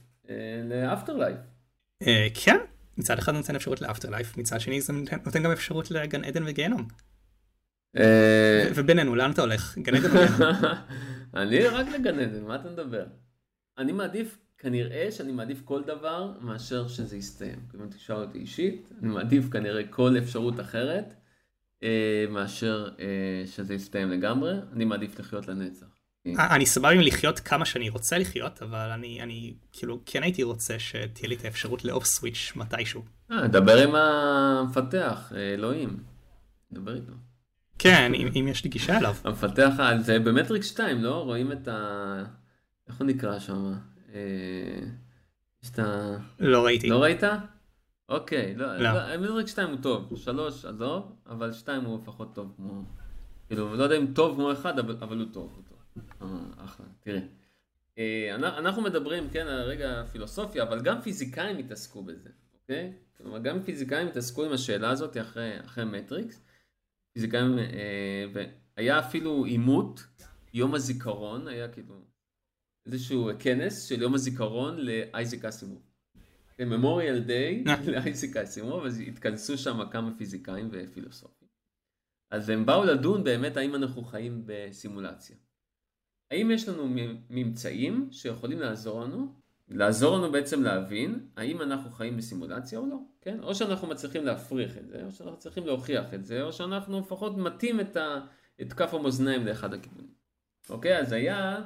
[0.70, 1.38] לאפטר לייף.
[2.06, 2.56] אה, כן,
[2.98, 6.88] מצד אחד נותן אפשרות לאפטר לייף, מצד שני זה נותן, גם אפשרות לגן עדן וגיהנום.
[7.96, 9.78] אה, ובינינו, לאן אתה הולך?
[9.78, 10.64] גן עדן או גיהנום?
[11.34, 13.06] אני רק לגן עדן, מה אתה מדבר?
[13.78, 17.60] אני מעדיף, כנראה שאני מעדיף כל דבר מאשר שזה יסתיים.
[17.74, 21.14] אם תשאל אותי אישית, אני מעדיף כנראה כל אפשרות אחרת
[21.82, 24.52] אה, מאשר אה, שזה יסתיים לגמרי.
[24.72, 25.93] אני מעדיף לחיות לנצח.
[26.26, 30.78] אני סבבה עם לחיות כמה שאני רוצה לחיות, אבל אני, אני כאילו כן הייתי רוצה
[30.78, 33.02] שתהיה לי את האפשרות לאוף סוויץ' מתישהו.
[33.30, 36.02] אה, דבר עם המפתח, אה, אלוהים.
[36.72, 37.12] דבר איתו.
[37.78, 39.14] כן, אם, אם יש לי גישה אליו.
[39.24, 41.22] המפתח, אה, זה במטריקס 2, לא?
[41.22, 42.22] רואים את ה...
[42.88, 43.72] איך הוא נקרא שם?
[44.14, 44.20] אה,
[45.64, 46.16] יש את ה...
[46.40, 46.88] לא ראיתי.
[46.88, 47.22] לא ראית?
[48.08, 48.92] אוקיי, לא, לא.
[48.92, 52.82] לא, מטריקס 2 הוא טוב, 3 עזוב, אבל 2 הוא לפחות טוב כמו...
[53.46, 55.73] כאילו, לא יודע אם טוב כמו אחד, אבל, אבל הוא טוב, הוא טוב.
[56.22, 56.26] אה,
[56.56, 57.20] אחלה, תראה.
[57.98, 62.92] אה, אנחנו- מדברים, כן, על רגע הפילוסופיה, אבל גם פיזיקאים התעסקו בזה, אוקיי?
[63.16, 66.40] כלומר, גם פיזיקאים התעסקו עם השאלה הזאת אחרי, אחרי מטריקס,
[67.12, 67.58] פיזיקאים,
[68.76, 70.04] והיה אפילו עימות,
[70.54, 71.94] יום הזיכרון, היה כאילו
[72.86, 75.82] איזשהו כנס של יום הזיכרון לאייזק אסימוב.
[76.58, 81.48] ממוריאל דיי לאייזק אסימוב, אז התכנסו שם כמה פיזיקאים ופילוסופים.
[82.30, 85.36] אז הם באו לדון באמת האם אנחנו חיים בסימולציה.
[86.34, 86.96] האם יש לנו
[87.30, 89.32] ממצאים שיכולים לעזור לנו,
[89.68, 93.42] לעזור לנו בעצם להבין האם אנחנו חיים בסימולציה או לא, כן?
[93.42, 97.36] או שאנחנו מצליחים להפריך את זה, או שאנחנו צריכים להוכיח את זה, או שאנחנו לפחות
[97.36, 97.96] מטים את,
[98.60, 100.10] את כף המאזניים לאחד הכיוונים.
[100.70, 101.62] אוקיי, אז היה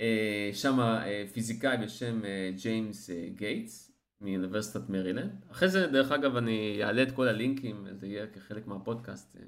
[0.00, 5.44] אה, שם אה, פיזיקאי בשם אה, ג'יימס אה, גייטס מאוניברסיטת מרילנד.
[5.50, 9.42] אחרי זה, דרך אגב, אני אעלה את כל הלינקים, זה יהיה כחלק מהפודקאסט, אה,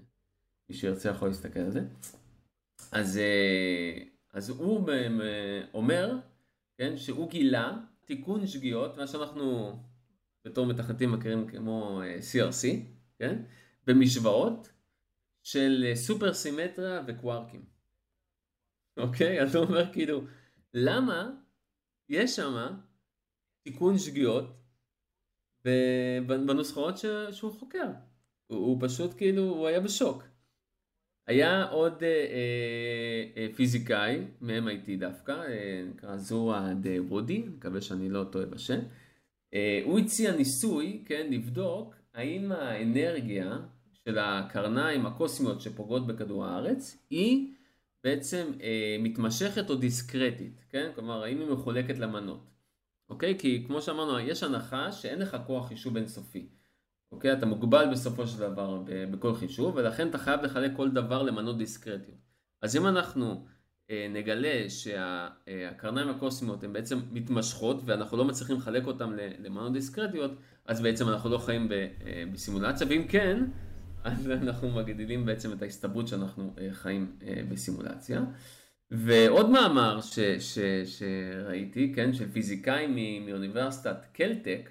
[0.71, 1.81] מי שירצה יכול להסתכל על זה.
[2.93, 4.89] אז, אה, אז הוא
[5.75, 6.19] אומר,
[6.79, 9.77] כן, שהוא גילה תיקון שגיאות, מה שאנחנו
[10.45, 12.67] בתור מתכנתים מכירים כמו אה, CRC,
[13.19, 13.43] כן,
[13.87, 14.69] במשוואות
[15.43, 17.65] של אה, סופר סימטריה וקווארקים.
[18.97, 19.43] אוקיי?
[19.43, 20.25] אז הוא אומר כאילו,
[20.75, 21.31] למה
[22.09, 22.77] יש שם
[23.63, 24.45] תיקון שגיאות
[26.27, 26.95] בנוסחאות
[27.31, 27.87] שהוא חוקר?
[28.47, 30.32] הוא פשוט כאילו, הוא היה בשוק.
[31.27, 35.43] היה עוד אה, אה, אה, פיזיקאי מ-MIT דווקא,
[35.91, 38.79] נקרא זורה דה וודי, מקווה שאני לא טועה בשם.
[39.85, 43.59] הוא הציע ניסוי, כן, לבדוק האם האנרגיה
[44.05, 47.53] של הקרניים הקוסמיות שפוגעות בכדור הארץ היא
[48.05, 50.91] בעצם אה, מתמשכת או דיסקרטית, כן?
[50.95, 52.51] כלומר, האם היא מחולקת למנות.
[53.09, 53.39] אוקיי?
[53.39, 56.49] כי כמו שאמרנו, יש הנחה שאין לך כוח חישוב אינסופי.
[57.13, 57.33] אוקיי?
[57.33, 62.19] אתה מוגבל בסופו של דבר בכל חישוב, ולכן אתה חייב לחלק כל דבר למנות דיסקרטיות.
[62.63, 63.45] אז אם אנחנו
[63.91, 70.31] אה, נגלה שהקרניים הקוסמיות הן בעצם מתמשכות, ואנחנו לא מצליחים לחלק אותן למנות דיסקרטיות,
[70.67, 73.45] אז בעצם אנחנו לא חיים ב, אה, בסימולציה, ואם כן,
[74.05, 78.23] אז אנחנו מגדילים בעצם את ההסתברות שאנחנו אה, חיים אה, בסימולציה.
[78.91, 84.71] ועוד מאמר ש, ש, שראיתי, כן, של פיזיקאים מאוניברסיטת קלטק,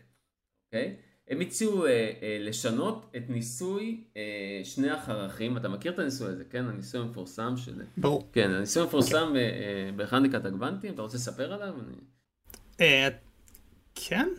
[0.67, 0.95] אוקיי?
[1.27, 1.89] הם הציעו אה,
[2.21, 6.65] אה, לשנות את ניסוי אה, שני החרכים, אתה מכיר את הניסוי הזה, כן?
[6.65, 7.81] הניסוי המפורסם של...
[7.97, 8.29] ברור.
[8.33, 11.73] כן, הניסוי המפורסם אה, אה, בכניקת הגוונטים, אתה רוצה לספר עליו?
[11.73, 11.95] אני...
[12.81, 13.09] אה,
[13.95, 14.29] כן.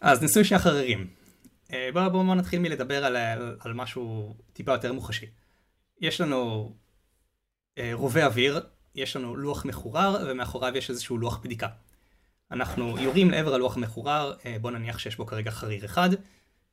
[0.00, 1.06] אז ניסוי שני החררים.
[1.72, 5.26] אה, בואו בוא, בוא נתחיל מלדבר על, על, על משהו טיפה יותר מוחשי.
[6.00, 6.72] יש לנו
[7.78, 8.60] אה, רובה אוויר,
[8.94, 11.68] יש לנו לוח מחורר, ומאחוריו יש איזשהו לוח בדיקה.
[12.52, 16.08] אנחנו יורים לעבר הלוח המחורר, אה, בואו נניח שיש בו כרגע חריר אחד.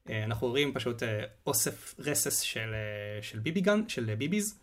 [0.10, 2.74] אה, אנחנו רואים פשוט אה, אוסף רסס של,
[3.22, 4.60] של ביביגן, של ביביז.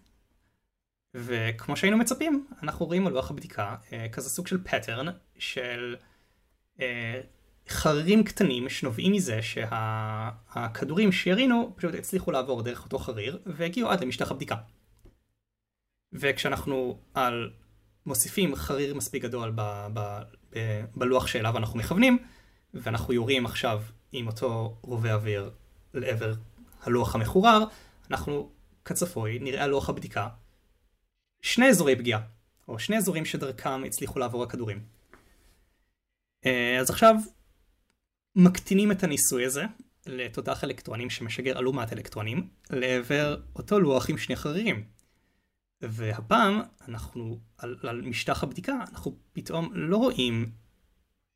[1.14, 3.76] וכמו שהיינו מצפים, אנחנו רואים על לוח הבדיקה
[4.12, 5.06] כזה סוג של פטרן
[5.38, 5.96] של
[7.68, 14.00] חרירים קטנים שנובעים מזה שהכדורים שה, שירינו פשוט הצליחו לעבור דרך אותו חריר והגיעו עד
[14.00, 14.56] למשטח הבדיקה.
[16.12, 17.50] וכשאנחנו על
[18.06, 20.22] מוסיפים חריר מספיק גדול ב, ב,
[20.96, 22.18] בלוח שאליו אנחנו מכוונים,
[22.74, 25.50] ואנחנו יורים עכשיו עם אותו רובה אוויר
[25.94, 26.34] לעבר
[26.82, 27.64] הלוח המחורר,
[28.10, 28.50] אנחנו
[28.84, 30.28] כצפוי נראה על לוח הבדיקה
[31.42, 32.20] שני אזורי פגיעה,
[32.68, 34.80] או שני אזורים שדרכם הצליחו לעבור הכדורים.
[36.46, 37.14] אה, אז עכשיו
[38.36, 39.64] מקטינים את הניסוי הזה
[40.06, 44.84] לתותח אלקטרונים שמשגר אלומת אלקטרונים לעבר אותו לוח עם שני חרירים.
[45.90, 50.50] והפעם אנחנו על, על משטח הבדיקה אנחנו פתאום לא רואים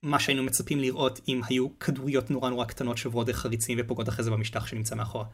[0.03, 4.25] מה שהיינו מצפים לראות אם היו כדוריות נורא נורא קטנות שעוברות דרך חריצים ופוגעות אחרי
[4.25, 5.25] זה במשטח שנמצא מאחורה.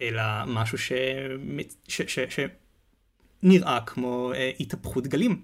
[0.00, 0.92] אלא משהו ש...
[1.88, 2.02] ש...
[2.02, 2.18] ש...
[2.20, 2.40] ש...
[3.42, 5.42] נראה כמו אה, התהפכות גלים.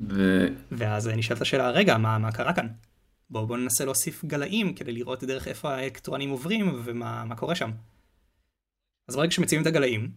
[0.00, 0.46] ו...
[0.70, 2.66] ואז נשאלת השאלה, רגע, מה, מה קרה כאן?
[3.30, 7.70] בואו בוא ננסה להוסיף גלאים כדי לראות דרך איפה האלקטרונים עוברים ומה קורה שם.
[9.08, 10.10] אז ברגע שמציבים את הגלאים,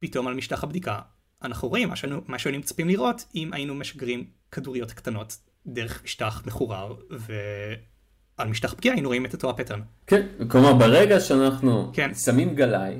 [0.00, 0.98] פתאום על משטח הבדיקה,
[1.42, 5.36] אנחנו רואים מה שהיינו, מה שהיינו מצפים לראות אם היינו משגרים כדוריות קטנות
[5.66, 9.80] דרך משטח מחורר, ועל משטח פגיעה היינו רואים את אותו הפטרן.
[10.06, 12.14] כן, כלומר ברגע שאנחנו כן.
[12.14, 12.94] שמים גלאי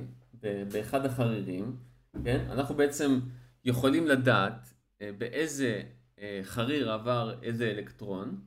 [0.72, 1.76] באחד החרירים,
[2.24, 3.20] כן, אנחנו בעצם
[3.64, 5.82] יכולים לדעת אה, באיזה
[6.20, 8.40] אה, חריר עבר איזה אלקטרון,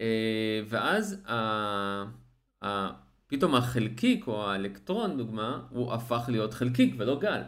[0.00, 1.34] אה, ואז ה...
[2.64, 2.90] ה...
[3.26, 7.42] פתאום החלקיק או האלקטרון, דוגמה, הוא הפך להיות חלקיק ולא גל.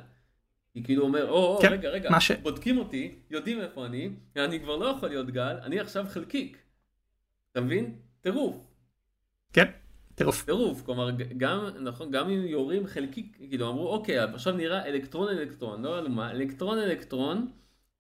[0.75, 2.31] היא כאילו אומר, או, כן, רגע, רגע, ש...
[2.31, 6.63] בודקים אותי, יודעים איפה אני, אני כבר לא יכול להיות גל, אני עכשיו חלקיק.
[7.53, 7.97] אתה מבין?
[8.21, 8.57] טירוף.
[9.53, 9.71] כן,
[10.15, 10.45] טירוף.
[10.45, 15.83] טירוף, כלומר, גם, נכון, גם אם יורים חלקיק, כאילו אמרו, אוקיי, עכשיו נראה אלקטרון אלקטרון,
[15.83, 17.51] לא יודע מה, אלקטרון אלקטרון,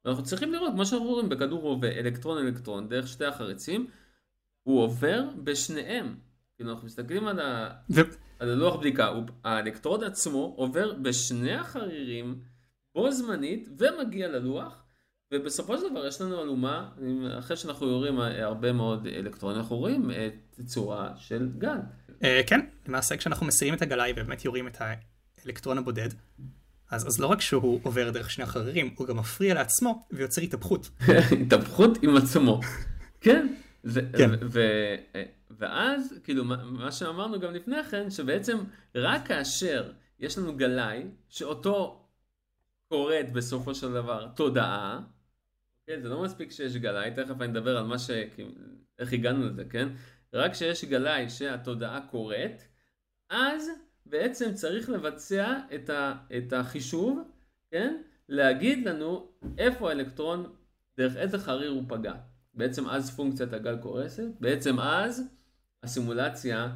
[0.06, 3.86] אנחנו צריכים לראות, מה שאנחנו רואים בכדור רובה, אלקטרון אלקטרון, דרך שתי החריצים,
[4.62, 6.16] הוא עובר בשניהם.
[6.56, 7.70] כאילו אנחנו מסתכלים על, ה...
[7.90, 8.00] ו...
[8.38, 9.22] על הלוח בדיקה, הוא...
[9.44, 12.40] האלקטרוד עצמו עובר בשני החרירים
[12.98, 14.82] בו זמנית ומגיע ללוח,
[15.32, 16.88] ובסופו של דבר יש לנו אלומה,
[17.38, 21.78] אחרי שאנחנו יורים הרבה מאוד אלקטרונים, אנחנו רואים את צורה של גל.
[22.08, 24.78] Uh, כן, למעשה כשאנחנו מסירים את הגלאי ובאמת יורים את
[25.44, 26.08] האלקטרון הבודד,
[26.90, 30.90] אז, אז לא רק שהוא עובר דרך שני החרירים, הוא גם מפריע לעצמו ויוצר התהפכות.
[31.42, 32.60] התהפכות עם עצמו.
[33.20, 33.46] כן.
[33.84, 34.30] ו- כן.
[34.30, 34.46] ו-
[35.14, 38.58] ו- ואז, כאילו, מה שאמרנו גם לפני כן, שבעצם
[38.94, 42.07] רק כאשר יש לנו גלאי, שאותו
[42.88, 45.00] קוראת בסופו של דבר תודעה,
[45.86, 48.10] כן, זה לא מספיק שיש גלאי, תכף אני אדבר על מה ש...
[48.98, 49.88] איך הגענו לזה, כן?
[50.32, 52.62] רק כשיש גלאי שהתודעה קוראת,
[53.30, 53.70] אז
[54.06, 57.20] בעצם צריך לבצע את, ה, את החישוב,
[57.70, 58.02] כן?
[58.28, 60.54] להגיד לנו איפה האלקטרון,
[60.96, 62.14] דרך איזה חריר הוא פגע.
[62.54, 65.22] בעצם אז פונקציית הגל קורסת, בעצם אז
[65.82, 66.68] הסימולציה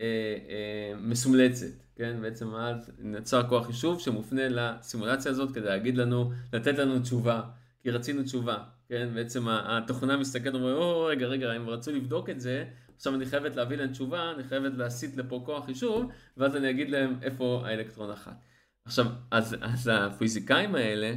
[0.00, 2.16] אה, אה, מסומלצת, כן?
[2.22, 7.42] בעצם אז נוצר כוח חישוב שמופנה לסימולציה הזאת כדי להגיד לנו, לתת לנו תשובה,
[7.82, 9.08] כי רצינו תשובה, כן?
[9.14, 12.64] בעצם התוכנה מסתכלת ואומרת, או רגע, רגע, הם רצו לבדוק את זה,
[12.96, 16.90] עכשיו אני חייבת להביא להם תשובה, אני חייבת להסיט לפה כוח חישוב, ואז אני אגיד
[16.90, 18.36] להם איפה האלקטרון אחת.
[18.84, 21.14] עכשיו, אז, אז הפיזיקאים האלה,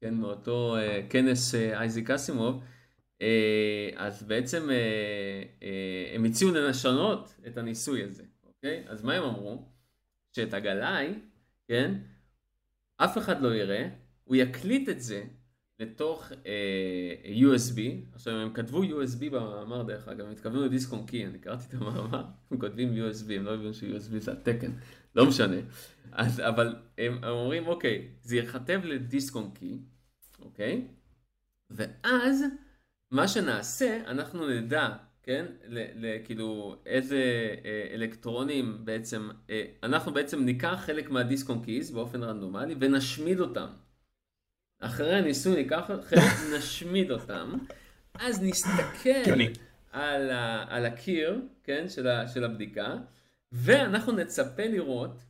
[0.00, 2.62] כן, מאותו uh, כנס uh, אייזיק אסימוב,
[3.18, 3.22] uh,
[3.96, 5.64] אז בעצם uh, uh,
[6.14, 8.84] הם הציעו לשנות את הניסוי הזה, אוקיי?
[8.88, 9.75] אז מה הם אמרו?
[10.36, 11.14] שאת הגלאי,
[11.68, 11.94] כן,
[12.96, 13.88] אף אחד לא יראה,
[14.24, 15.24] הוא יקליט את זה
[15.80, 16.36] לתוך uh,
[17.24, 17.78] USB,
[18.14, 21.74] עכשיו הם כתבו USB במאמר דרך אגב, הם התכוונו לדיסק און קי, אני קראתי את
[21.74, 24.72] המאמר, הם כותבים USB, הם לא הבינו ש-USB זה התקן,
[25.14, 25.56] לא משנה,
[26.12, 29.78] אז, אבל הם, הם אומרים אוקיי, זה ייכתב לדיסק און קי,
[30.38, 30.86] אוקיי,
[31.70, 32.44] ואז
[33.10, 34.88] מה שנעשה, אנחנו נדע,
[35.26, 35.46] כן,
[36.24, 42.74] כאילו איזה אה, אלקטרונים בעצם, אה, אנחנו בעצם ניקח חלק מהדיסק און קיז באופן רנדומלי
[42.80, 43.66] ונשמיד אותם.
[44.80, 46.22] אחרי הניסוי ניקח חלק,
[46.58, 47.52] נשמיד אותם,
[48.14, 49.40] אז נסתכל
[49.92, 52.96] על, ה, על הקיר, כן, של, ה, של הבדיקה,
[53.52, 55.22] ואנחנו נצפה לראות,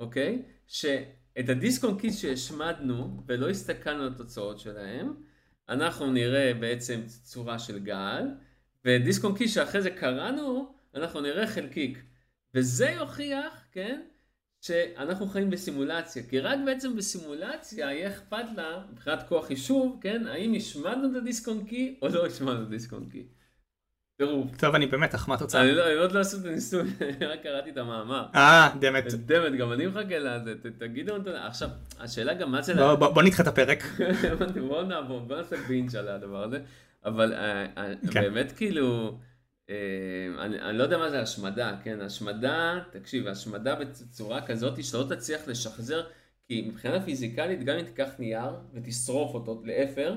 [0.00, 5.14] אוקיי, שאת הדיסק און קיז שהשמדנו ולא הסתכלנו על התוצאות שלהם,
[5.68, 8.24] אנחנו נראה בעצם צורה של גל,
[8.84, 11.98] ודיסק און קיז שאחרי זה קראנו, אנחנו נראה חלקיק.
[12.54, 14.00] וזה יוכיח, כן,
[14.60, 20.54] שאנחנו חיים בסימולציה, כי רק בעצם בסימולציה יהיה אכפת לה, מבחינת כוח חישוב, כן, האם
[20.56, 23.24] השמדנו את הדיסק און קי או לא השמדנו את הדיסק און קי.
[24.16, 24.56] טירוף.
[24.56, 25.62] טוב, אני באמת, אך מה התוצאה?
[25.62, 26.82] אני לא, עוד לא עשיתי את הניסוי,
[27.30, 28.26] רק קראתי את המאמר.
[28.34, 29.14] אה, דמת.
[29.14, 31.68] דמת, גם אני מחכה לזה, תגידו, עכשיו,
[32.00, 32.74] השאלה גם מה זה...
[32.96, 33.84] בוא נדחה את הפרק.
[34.68, 36.58] בוא נעבור, בוא נעשה בינץ' על הדבר הזה,
[37.04, 38.20] אבל אה, אה, כן.
[38.20, 39.18] באמת כאילו...
[39.70, 42.00] אה, אני, אני לא יודע מה זה השמדה, כן?
[42.00, 46.06] השמדה, תקשיב, השמדה בצורה כזאת שלא תצליח לשחזר,
[46.46, 50.14] כי מבחינה פיזיקלית, גם אם תיקח נייר ותשרוף אותו לאפר,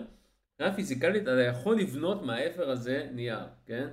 [0.54, 3.88] מבחינה פיזיקלית אתה יכול לבנות מהאפר הזה נייר, כן?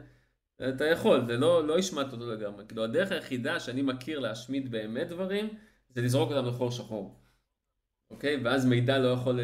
[0.68, 2.64] אתה יכול, זה לא, לא השמדת אותו לגמרי.
[2.68, 5.48] כאילו הדרך היחידה שאני מכיר להשמיד באמת דברים,
[5.88, 7.20] זה לזרוק אותם לחור שחור.
[8.10, 8.40] אוקיי?
[8.44, 9.40] ואז מידע לא יכול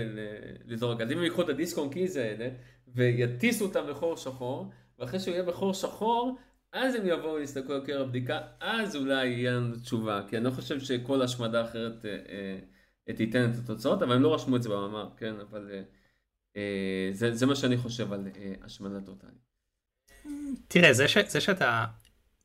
[0.67, 1.01] לזרוק.
[1.01, 2.49] אז אם הם ייקחו את הדיסקון קיז האלה
[2.97, 6.39] ויטיסו אותם לחור שחור, ואחרי שהוא יהיה בחור שחור,
[6.73, 10.51] אז הם יבואו ויסתכלו על קר הבדיקה, אז אולי יהיה לנו תשובה, כי אני לא
[10.51, 12.19] חושב שכל השמדה אחרת אה,
[13.09, 15.83] אה, תיתן את התוצאות, אבל הם לא רשמו את זה במאמר, כן, אבל אה,
[16.57, 19.47] אה, זה, זה מה שאני חושב על אה, השמדה טוטאלית.
[20.69, 21.85] תראה, זה, ש, זה שאתה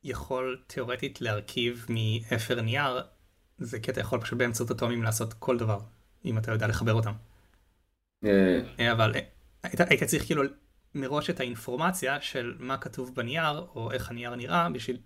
[0.04, 3.02] יכול תיאורטית להרכיב מאפר נייר,
[3.58, 5.80] זה כי אתה יכול פשוט באמצעות אטומים לעשות כל דבר,
[6.26, 7.14] אם אתה יודע לחבר אותם.
[8.26, 8.62] אה...
[8.80, 9.14] אה אבל
[9.64, 10.44] היית, היית צריך כאילו
[10.96, 14.98] מראש את האינפורמציה של מה כתוב בנייר, או איך הנייר נראה, בשביל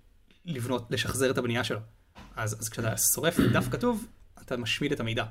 [0.46, 1.80] לבנות, לשחזר את הבנייה שלו.
[2.36, 4.08] אז, אז כשאתה שורף דף כתוב,
[4.42, 5.26] אתה משמיד את המידע.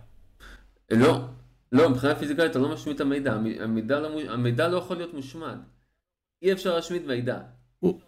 [0.90, 1.28] לא,
[1.72, 5.58] לא, מבחינה פיזיקלית אתה לא משמיד את המידע, המידע לא, המידע לא יכול להיות מושמד.
[6.42, 7.38] אי אפשר להשמיד מידע.
[7.80, 8.00] הוא,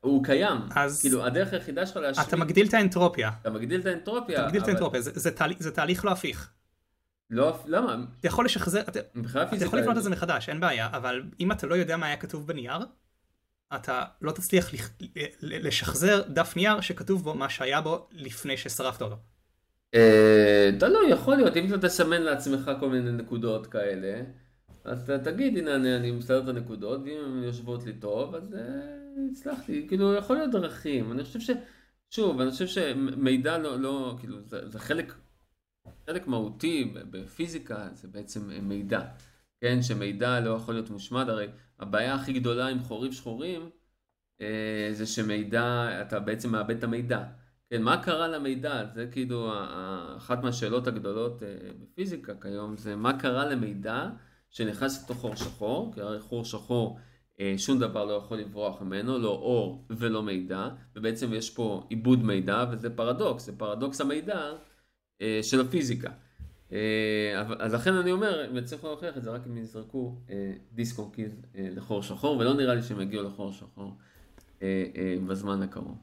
[0.00, 2.26] הוא קיים, אז כאילו הדרך היחידה שלך להשמיד...
[2.26, 3.30] אתה מגדיל את האנטרופיה.
[3.40, 4.38] אתה מגדיל את האנטרופיה.
[4.38, 4.70] אתה מגדיל אבל...
[4.70, 6.50] את האנטרופיה, זה, זה, תהליך, זה תהליך לא הפיך.
[7.32, 7.96] לא, למה?
[8.20, 11.66] אתה יכול לשחזר, אתה, אתה יכול לבנות את זה מחדש, אין בעיה, אבל אם אתה
[11.66, 12.78] לא יודע מה היה כתוב בנייר,
[13.74, 14.70] אתה לא תצליח
[15.42, 19.16] לשחזר דף נייר שכתוב בו מה שהיה בו לפני ששרפת אותו.
[19.94, 24.22] אה, אתה לא, יכול להיות, אם אתה תסמן לעצמך כל מיני נקודות כאלה,
[24.84, 28.60] אז תגיד, הנה אני, אני מסדר את הנקודות, ואם הן יושבות לי טוב, אז אה,
[29.30, 31.12] הצלחתי, כאילו, יכול להיות דרכים.
[31.12, 31.50] אני חושב ש...
[32.10, 35.12] שוב, אני חושב שמידע לא, לא כאילו, זה, זה חלק
[36.06, 39.00] חלק מהותי בפיזיקה זה בעצם מידע,
[39.60, 39.82] כן?
[39.82, 41.46] שמידע לא יכול להיות מושמד, הרי
[41.78, 43.70] הבעיה הכי גדולה עם חורים שחורים
[44.40, 47.24] אה, זה שמידע, אתה בעצם מאבד את המידע.
[47.70, 48.84] כן, מה קרה למידע?
[48.94, 49.52] זה כאילו
[50.16, 51.42] אחת מהשאלות הגדולות
[51.82, 54.08] בפיזיקה כיום, זה מה קרה למידע
[54.50, 56.98] שנכנס לתוך חור שחור, כי הרי חור שחור
[57.56, 62.64] שום דבר לא יכול לברוח ממנו, לא אור ולא מידע, ובעצם יש פה עיבוד מידע,
[62.70, 64.52] וזה פרדוקס, זה פרדוקס המידע
[65.42, 66.10] של הפיזיקה.
[66.72, 71.10] אה, אז לכן אני אומר, יצליחו להוכיח את זה רק אם יזרקו אה, דיסק און
[71.10, 73.98] קיז אה, לחור שחור, ולא נראה לי שהם יגיעו לחור שחור
[75.26, 75.98] בזמן הקרוב.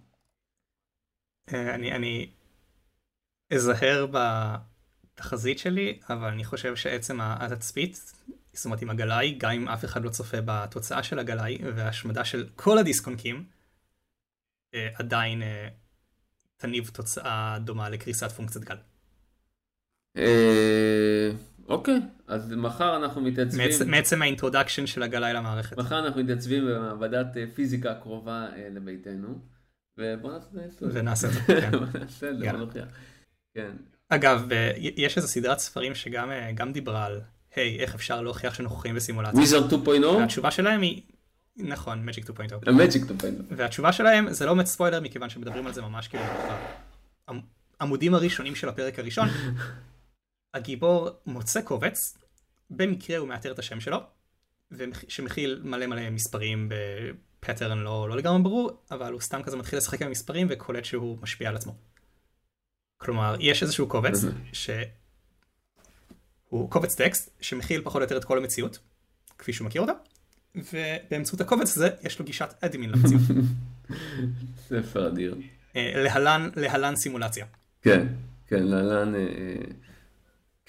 [1.54, 2.30] אני, אני
[3.54, 4.06] אזהר
[5.16, 8.14] בתחזית שלי, אבל אני חושב שעצם התצפית,
[8.54, 12.50] זאת אומרת עם הגלאי, גם אם אף אחד לא צופה בתוצאה של הגלאי, והשמדה של
[12.56, 13.46] כל הדיסקונקים,
[14.96, 15.42] עדיין
[16.58, 18.78] תניב תוצאה דומה לקריסת פונקציית גל.
[20.18, 21.32] אה,
[21.68, 23.70] אוקיי, אז מחר אנחנו מתייצבים...
[23.88, 25.78] מעצם ה introduction של הגלאי למערכת.
[25.78, 29.40] מחר אנחנו מתייצבים במעבדת אה, פיזיקה קרובה אה, לביתנו,
[29.98, 31.00] ובוא נעשה את זה.
[31.00, 32.84] ונעשה את זה, כן.
[33.54, 33.72] כן.
[34.10, 37.22] אגב, יש איזו סדרת ספרים שגם דיברה על,
[37.56, 39.36] היי, איך אפשר להוכיח שאנחנו חיים בסימולציה.
[39.36, 40.06] וויזרד 2.0?
[40.06, 41.02] והתשובה שלהם היא...
[41.58, 42.66] נכון, Magic 2.0.
[42.66, 43.26] Magic 2.0.
[43.50, 46.24] והתשובה שלהם זה לא באמת ספוילר מכיוון שמדברים על זה ממש כאילו
[47.82, 49.28] עמודים הראשונים של הפרק הראשון,
[50.54, 52.18] הגיבור מוצא קובץ,
[52.70, 53.98] במקרה הוא מאתר את השם שלו,
[55.08, 60.02] שמכיל מלא מלא מספרים בפטרן לא, לא לגמרי ברור, אבל הוא סתם כזה מתחיל לשחק
[60.02, 61.76] עם המספרים וקולט שהוא משפיע על עצמו.
[62.98, 64.20] כלומר, יש איזשהו קובץ
[64.54, 68.80] שהוא קובץ טקסט שמכיל פחות או יותר את כל המציאות,
[69.38, 69.94] כפי שהוא מכיר אותה,
[70.56, 73.22] ובאמצעות הקובץ הזה יש לו גישת אדמין למציאות.
[74.68, 75.36] ספר אדיר.
[75.76, 77.46] אה, להלן, להלן סימולציה.
[77.82, 78.08] כן,
[78.48, 79.14] כן, להלן...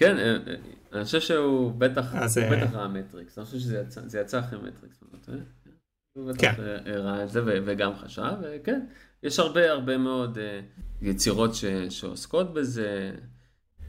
[0.01, 0.55] כן, אה, אה,
[0.93, 5.03] אני חושב שהוא בטח, הוא אה, בטח ראה מטריקס, אני חושב שזה יצא אחרי מטריקס.
[6.13, 6.53] הוא בטח כן.
[6.85, 8.85] ראה את זה וגם חשב, וכן,
[9.23, 10.37] יש הרבה הרבה מאוד
[11.01, 11.51] יצירות
[11.89, 13.11] שעוסקות בזה,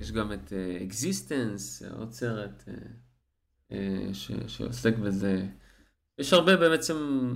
[0.01, 0.53] יש גם את
[0.87, 2.65] אקזיסטנס, עוד סרט
[4.47, 5.47] שעוסק בזה.
[6.19, 7.29] יש הרבה בעצם,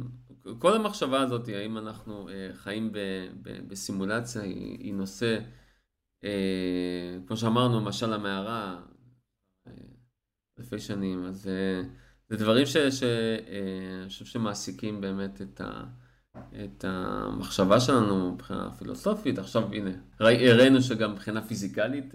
[0.58, 2.92] כל המחשבה הזאת, האם אנחנו חיים
[3.42, 5.44] בסימולציה, היא נושא אה,
[7.26, 8.80] כמו שאמרנו, למשל המערה,
[9.66, 9.72] אה,
[10.58, 11.82] אלפי שנים, אז אה,
[12.28, 15.84] זה דברים שאני חושב שמעסיקים באמת את, ה,
[16.64, 19.38] את המחשבה שלנו מבחינה פילוסופית.
[19.38, 19.90] עכשיו הנה,
[20.20, 22.14] הראינו שגם מבחינה פיזיקלית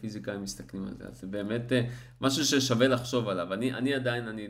[0.00, 1.72] פיזיקאים מסתכלים על זה, אז זה באמת
[2.20, 3.52] משהו ששווה לחשוב עליו.
[3.52, 4.48] אני, אני עדיין, אני,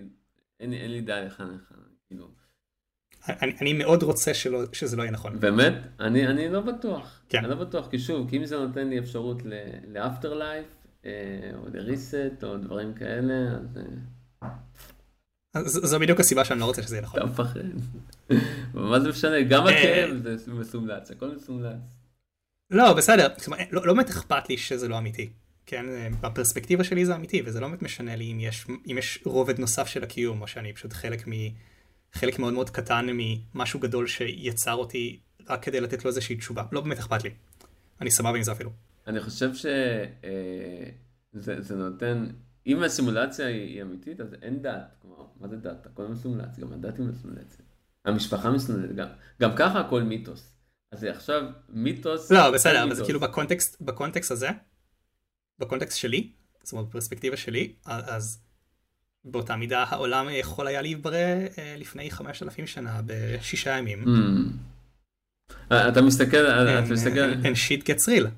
[0.61, 1.76] אין, אין לי דעה לכאן לכאן,
[2.07, 2.41] כאילו.
[3.29, 5.41] אני, אני מאוד רוצה שלא, שזה לא יהיה נכון.
[5.41, 5.75] באמת?
[6.01, 7.20] אני, אני לא בטוח.
[7.29, 7.39] כן.
[7.39, 9.43] אני לא בטוח, כי שוב, כי אם זה נותן לי אפשרות
[9.89, 10.66] לאפטר לייף,
[11.05, 11.11] אה,
[11.55, 13.79] או לריסט, או דברים כאלה, אז...
[15.57, 17.20] אה, זו בדיוק הסיבה שאני לא רוצה שזה יהיה נכון.
[17.20, 17.61] אתה מפחד.
[18.75, 19.43] מה זה משנה?
[19.43, 21.81] גם אה, הכאב זה מסומלץ, הכל מסומלץ.
[22.70, 23.29] לא, בסדר.
[23.70, 25.31] לא, לא באמת אכפת לי שזה לא אמיתי.
[25.66, 25.87] כן,
[26.20, 29.87] בפרספקטיבה שלי זה אמיתי, וזה לא באמת משנה לי אם יש, אם יש רובד נוסף
[29.87, 31.33] של הקיום, או שאני פשוט חלק מ...
[32.12, 36.64] חלק מאוד מאוד קטן ממשהו גדול שיצר אותי רק כדי לתת לו איזושהי תשובה.
[36.72, 37.30] לא באמת אכפת לי.
[38.00, 38.70] אני סבבה עם זה אפילו.
[39.06, 40.04] אני חושב שזה
[41.70, 42.26] אה, נותן,
[42.66, 44.94] אם הסימולציה היא, אמיתית, אז אין דת.
[45.02, 45.86] כלומר, מה זה דת?
[45.86, 47.62] הכל מסומלץ, גם הדת היא מסומלצת.
[48.04, 49.08] המשפחה מסומלצת, גם,
[49.40, 50.52] גם ככה הכל מיתוס.
[50.92, 52.30] אז עכשיו מיתוס.
[52.30, 54.48] לא, בסדר, אבל זה כאילו בקונטקסט, בקונטקסט הזה,
[55.58, 56.32] בקונטקסט שלי,
[56.62, 58.42] זאת אומרת בפרספקטיבה שלי, אז
[59.25, 61.16] באותה מידה העולם יכול היה להיברא
[61.59, 64.05] אה, לפני 5,000 שנה בשישה ימים.
[64.05, 65.75] Hmm.
[65.75, 67.33] אתה מסתכל, אתה מסתכל...
[67.33, 68.29] And shit gets real.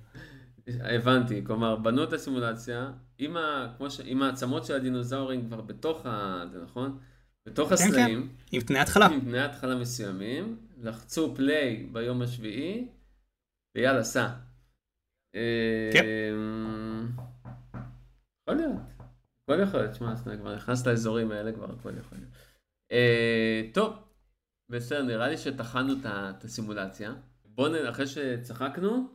[0.69, 3.37] הבנתי, כלומר בנו את הסימולציה עם,
[4.05, 6.45] עם העצמות של הדינוזאורים כבר בתוך ה...
[6.53, 6.99] זה נכון?
[7.49, 8.23] בתוך כן, הסלעים.
[8.23, 9.07] כן, עם תנאי התחלה.
[9.07, 12.89] עם תנאי התחלה מסוימים, לחצו פליי ביום השביעי,
[13.77, 14.29] ויאללה, סע.
[15.93, 16.05] כן.
[16.05, 17.09] אמ,
[18.49, 18.94] יכול להיות.
[19.45, 22.31] הכל יכול להיות, שמע, אתה כבר נכנס לאזורים האלה, כבר הכל יכול להיות.
[22.93, 23.95] אה, טוב,
[24.69, 27.15] בסדר, נראה לי שטחנו את הסימולציה.
[27.45, 29.09] בואו, אחרי שצחקנו,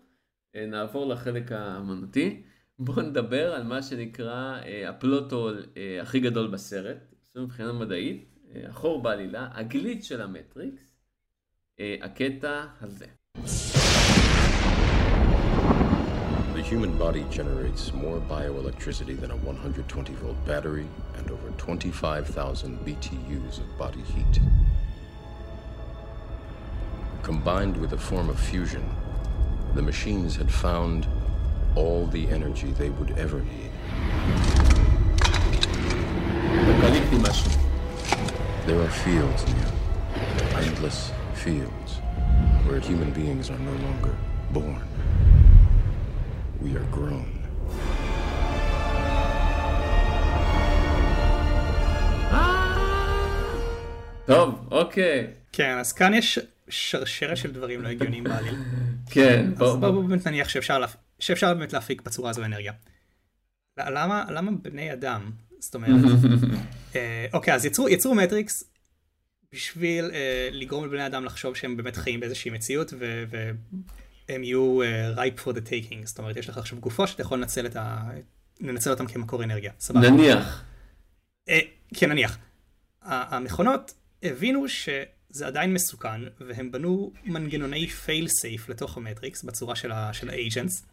[0.55, 2.43] אה, נעבור לחלק האמנותי.
[2.79, 5.65] בואו נדבר על מה שנקרא אה, הפלוטול
[6.01, 6.97] הכי גדול בסרט,
[7.35, 8.29] מבחינה מדעית,
[8.69, 10.95] החור בעלילה, הגליץ' של המטריקס,
[12.01, 13.05] הקטע הזה.
[16.59, 23.59] The human body generates more bioelectricity than a 120 volt battery and over 25,000 BTUs
[23.59, 24.41] of body heat.
[27.23, 28.83] Combined with a form of fusion,
[29.73, 31.07] the machines had found
[31.75, 33.71] all the energy they would ever need.
[38.65, 39.71] There are fields near,
[40.55, 41.99] endless fields
[42.67, 44.13] where human beings are no longer
[44.51, 44.98] born.
[46.61, 47.39] We are grown.
[54.25, 55.27] טוב, אוקיי.
[55.51, 56.39] כן, אז כאן יש
[56.69, 58.55] שרשרת של דברים לא הגיוניים בעליל.
[59.11, 60.03] כן, אז בוא, בואו בוא.
[60.03, 60.95] באמת נניח שאפשר, להפ...
[61.19, 62.73] שאפשר באמת להפיק בצורה הזו אנרגיה.
[63.77, 65.91] למה, למה בני אדם, זאת אומרת,
[66.95, 68.63] אה, אוקיי, אז יצרו, יצרו מטריקס
[69.53, 73.23] בשביל אה, לגרום לבני אדם לחשוב שהם באמת חיים באיזושהי מציאות ו-
[74.29, 77.37] והם יהיו אה, ripe for the taking, זאת אומרת, יש לך עכשיו גופו שאתה יכול
[77.37, 78.09] לנצל, ה...
[78.61, 80.09] לנצל אותם כמקור אנרגיה, סבבה.
[80.09, 80.63] נניח.
[81.49, 81.59] אה,
[81.93, 82.37] כן, נניח.
[83.01, 89.91] ה- המכונות הבינו שזה עדיין מסוכן, והם בנו מנגנוני fail safe לתוך המטריקס בצורה של
[89.91, 90.85] ה- של ה agents,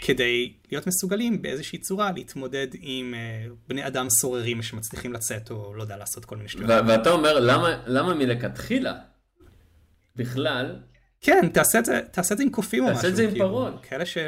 [0.00, 5.82] כדי להיות מסוגלים באיזושהי צורה להתמודד עם אה, בני אדם סוררים שמצליחים לצאת, או לא
[5.82, 6.70] יודע, לעשות כל מיני שטויות.
[6.88, 8.94] ואתה אומר, למה, למה מלכתחילה
[10.16, 10.76] בכלל,
[11.20, 12.96] כן, תעשה את זה, תעשה את זה עם קופים או משהו.
[13.00, 13.74] תעשה את זה עם כאילו, פרות.
[13.82, 14.18] כאלה ש...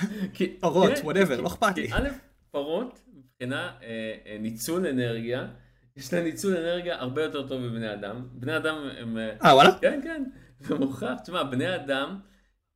[0.60, 1.88] פרות, whatever, כי- לא אכפת לי.
[1.92, 2.08] א',
[2.50, 5.48] פרות, מבחינה אה, אה, ניצול אנרגיה,
[5.96, 8.28] יש להם ניצול אנרגיה הרבה יותר טוב מבני אדם.
[8.32, 9.18] בני אדם הם...
[9.18, 9.78] אה, אה, וואלה?
[9.80, 10.24] כן, כן,
[10.60, 11.20] זה מוכרח.
[11.20, 12.20] תשמע, בני אדם,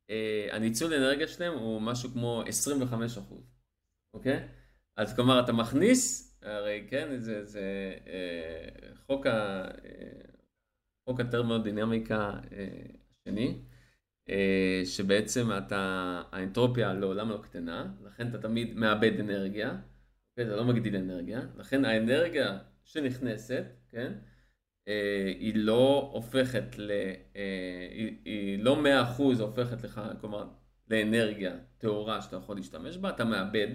[0.09, 3.43] אה, הניצול אנרגיה שלהם הוא משהו כמו 25 אחוז,
[4.13, 4.39] אוקיי?
[4.97, 7.61] אז כלומר, אתה מכניס, הרי כן, זה, זה
[8.07, 8.67] אה,
[9.07, 9.31] חוק, ה,
[9.85, 10.21] אה,
[11.09, 12.67] חוק התרמודינמיקה אה,
[13.27, 13.59] השני,
[14.29, 19.77] אה, שבעצם אתה, האנטרופיה לעולם לא קטנה, לכן אתה תמיד מאבד אנרגיה,
[20.35, 24.13] כן, זה לא מגדיל אנרגיה, לכן האנרגיה שנכנסת, כן,
[24.87, 26.91] אה, היא לא הופכת ל...
[27.35, 30.47] אה, היא, היא לא מאה אחוז הופכת לך, כלומר,
[30.89, 33.67] לאנרגיה טהורה שאתה יכול להשתמש בה, אתה מאבד,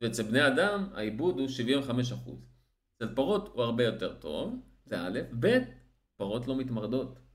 [0.00, 2.48] ואצל בני אדם העיבוד הוא 75 אחוז.
[2.96, 5.58] אצל פרות הוא הרבה יותר טוב, זה א', ב',
[6.16, 7.27] פרות לא מתמרדות.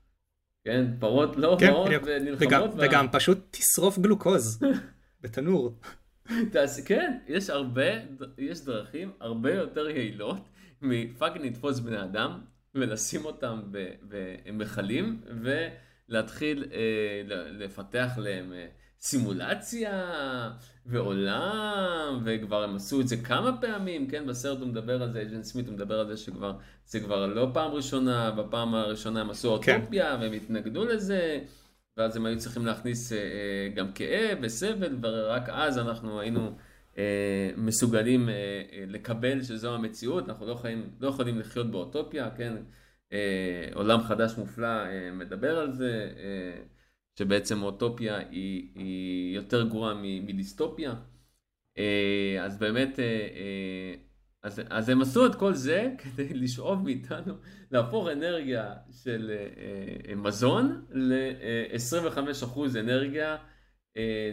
[0.64, 1.88] כן, פרות לא כן, באות.
[2.04, 2.42] ונלחמות.
[2.48, 2.86] וגם, בה.
[2.86, 4.60] וגם פשוט תשרוף גלוקוז
[5.22, 5.78] בתנור.
[6.52, 6.80] תעש...
[6.80, 7.84] כן, יש הרבה,
[8.38, 10.48] יש דרכים הרבה יותר יעילות
[10.82, 12.40] מפאקינג לתפוס בני אדם
[12.74, 13.62] ולשים אותם
[14.08, 15.20] במכלים
[16.08, 18.66] ולהתחיל אה, לפתח להם אה,
[19.04, 20.10] סימולציה
[20.86, 25.42] ועולם, וכבר הם עשו את זה כמה פעמים, כן, בסרט הוא מדבר על זה, אג'ן
[25.42, 26.52] סמית הוא מדבר על זה שכבר,
[26.86, 29.80] זה כבר לא פעם ראשונה, בפעם הראשונה הם עשו כן.
[29.80, 31.40] אוטופיה והם התנגדו לזה.
[31.96, 33.18] ואז הם היו צריכים להכניס אה,
[33.74, 36.52] גם כאב וסבל, ורק אז אנחנו היינו
[36.98, 38.34] אה, מסוגלים אה,
[38.72, 42.54] אה, לקבל שזו המציאות, אנחנו לא יכולים, לא יכולים לחיות באוטופיה, כן?
[43.12, 46.08] אה, עולם חדש מופלא אה, מדבר על זה,
[47.18, 50.94] שבעצם אוטופיה היא, היא יותר גרועה מדיסטופיה.
[51.78, 53.94] אה, אז באמת, אה, אה,
[54.42, 57.34] אז, אז הם עשו את כל זה כדי לשאוב מאיתנו,
[57.70, 59.32] להפוך אנרגיה של
[60.16, 63.36] מזון ל-25% אנרגיה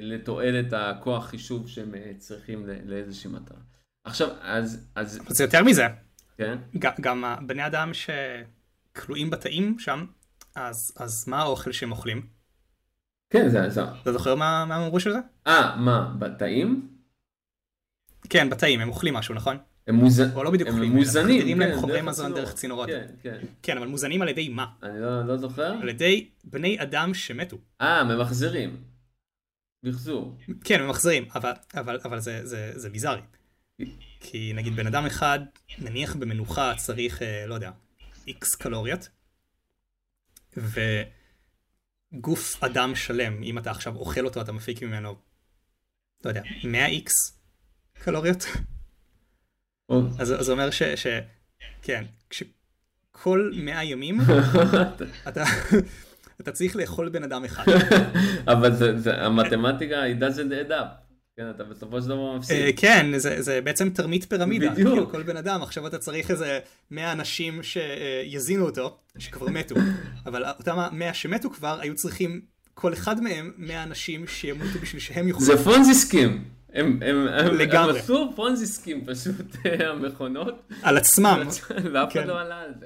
[0.01, 3.57] לתועלת הכוח חישוב שהם צריכים לאיזושהי מטרה.
[4.03, 5.87] עכשיו, אז, אז, זה יותר מזה,
[6.37, 6.57] כן,
[7.01, 10.05] גם, הבני אדם שכלואים בתאים שם,
[10.55, 12.40] אז, אז מה האוכל שהם אוכלים?
[13.31, 15.19] כן, זה, זה, אתה זוכר מה, מה הם אמרו של זה?
[15.47, 16.89] אה, מה, בתאים?
[18.29, 19.57] כן, בתאים, הם אוכלים משהו, נכון?
[19.87, 22.33] הם מוזנים, או לא בדיוק הם אוכלים, מוזנים, מחדירים להם כן, חומרי מזון.
[22.33, 22.89] דרך צינורות.
[22.89, 24.65] כן, כן, כן, אבל מוזנים על ידי מה?
[24.83, 25.73] אני לא, לא זוכר.
[25.81, 27.57] על ידי בני אדם שמתו.
[27.81, 28.77] אה, ממחזרים.
[29.83, 30.37] מחזור.
[30.63, 33.21] כן, הם מחזירים, אבל, אבל, אבל זה, זה, זה ביזארי.
[34.19, 35.39] כי נגיד בן אדם אחד,
[35.79, 37.71] נניח במנוחה צריך, אה, לא יודע,
[38.27, 39.09] איקס קלוריות,
[42.13, 45.15] וגוף אדם שלם, אם אתה עכשיו אוכל אותו, אתה מפיק ממנו,
[46.25, 47.13] לא יודע, 100 איקס
[48.03, 48.45] קלוריות.
[49.89, 50.83] או, אז אז זה אומר ש...
[50.83, 51.07] ש...
[51.81, 54.17] כן, כשכל 100 ימים
[55.27, 55.43] אתה,
[56.41, 57.63] אתה צריך לאכול בן אדם אחד.
[58.47, 61.00] אבל זה, זה, המתמטיקה, it doesn't add up.
[61.37, 62.79] כן, אתה בסופו של דבר אה, מפסיד.
[62.79, 64.69] כן, זה, זה בעצם תרמית פירמידה.
[64.69, 64.89] בדיוק.
[64.89, 66.59] כאילו, כל בן אדם, עכשיו אתה צריך איזה
[66.91, 69.75] 100 אנשים שיזינו אותו, שכבר מתו,
[70.25, 72.41] אבל אותם ה-100 שמתו כבר, היו צריכים,
[72.73, 75.45] כל אחד מהם, 100 אנשים שימותו בשביל שהם יוכלו.
[75.45, 76.43] זה פונזי סקים.
[76.73, 77.91] הם, הם, הם, לגמרי.
[77.91, 79.55] הם עשו פונזי סקים פשוט,
[79.89, 80.61] המכונות.
[80.81, 81.47] על עצמם.
[81.93, 82.27] ואף אחד כן.
[82.27, 82.85] לא עלה על זה.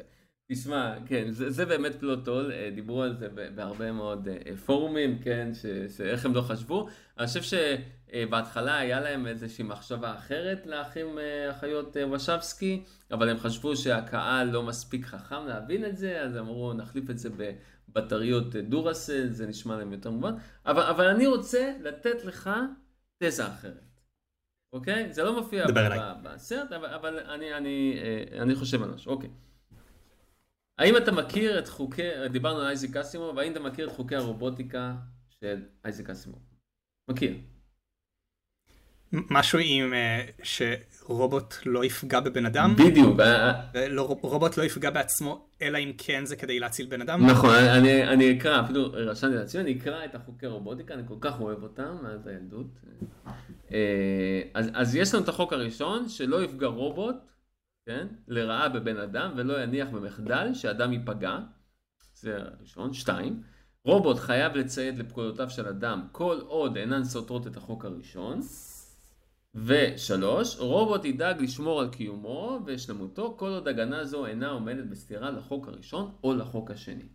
[0.51, 5.51] תשמע, כן, זה, זה באמת פלוטול, אה, דיברו על זה בהרבה מאוד אה, פורומים, כן,
[5.53, 5.65] ש,
[5.97, 6.87] שאיך הם לא חשבו.
[7.17, 7.41] אני חושב
[8.13, 14.49] שבהתחלה היה להם איזושהי מחשבה אחרת לאחים אה, אחיות אה, וושבסקי, אבל הם חשבו שהקהל
[14.49, 17.29] לא מספיק חכם להבין את זה, אז אמרו נחליף את זה
[17.89, 20.33] בבטריות אה, דורסל, זה נשמע להם יותר מובן.
[20.65, 22.49] אבל, אבל אני רוצה לתת לך
[23.17, 24.01] תזה אחרת.
[24.73, 25.13] אוקיי?
[25.13, 25.65] זה לא מופיע
[26.23, 29.11] בסרט, אבל, אבל אני, אני, אה, אני חושב על משהו.
[29.11, 29.29] אוקיי.
[30.77, 32.01] האם אתה מכיר את חוקי,
[32.31, 34.93] דיברנו על אייזיק אסימוב, האם אתה מכיר את חוקי הרובוטיקה
[35.29, 36.39] של אייזיק אסימוב?
[37.11, 37.37] מכיר.
[39.11, 42.75] משהו עם אה, שרובוט לא יפגע בבן אדם?
[42.75, 43.19] בדיוק.
[43.19, 47.25] אה, ולא- רובוט לא יפגע בעצמו, אלא אם כן זה כדי להציל בן אדם?
[47.29, 51.41] נכון, אני, אני אקרא, אפילו רשמתי לעצמי, אני אקרא את החוקי רובוטיקה, אני כל כך
[51.41, 52.67] אוהב אותם מאז הילדות.
[53.73, 57.15] אה, אז, אז יש לנו את החוק הראשון, שלא יפגע רובוט,
[57.85, 61.39] כן, לרעה בבן אדם, ולא יניח במחדל שאדם ייפגע.
[62.13, 62.93] זה הראשון.
[62.93, 63.43] שתיים,
[63.85, 68.39] רובוט חייב לציית לפקודותיו של אדם כל עוד אינן סותרות את החוק הראשון.
[69.55, 75.67] ושלוש, רובוט ידאג לשמור על קיומו ושלמותו כל עוד הגנה זו אינה עומדת בסתירה לחוק
[75.67, 77.07] הראשון או לחוק השני.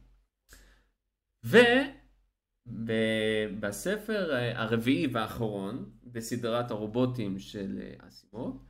[2.66, 8.69] ובספר הרביעי והאחרון בסדרת הרובוטים של אסימוב, אה,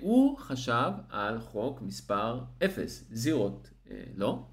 [0.00, 4.46] הוא חשב על חוק מספר 0, זירות, אה, לא?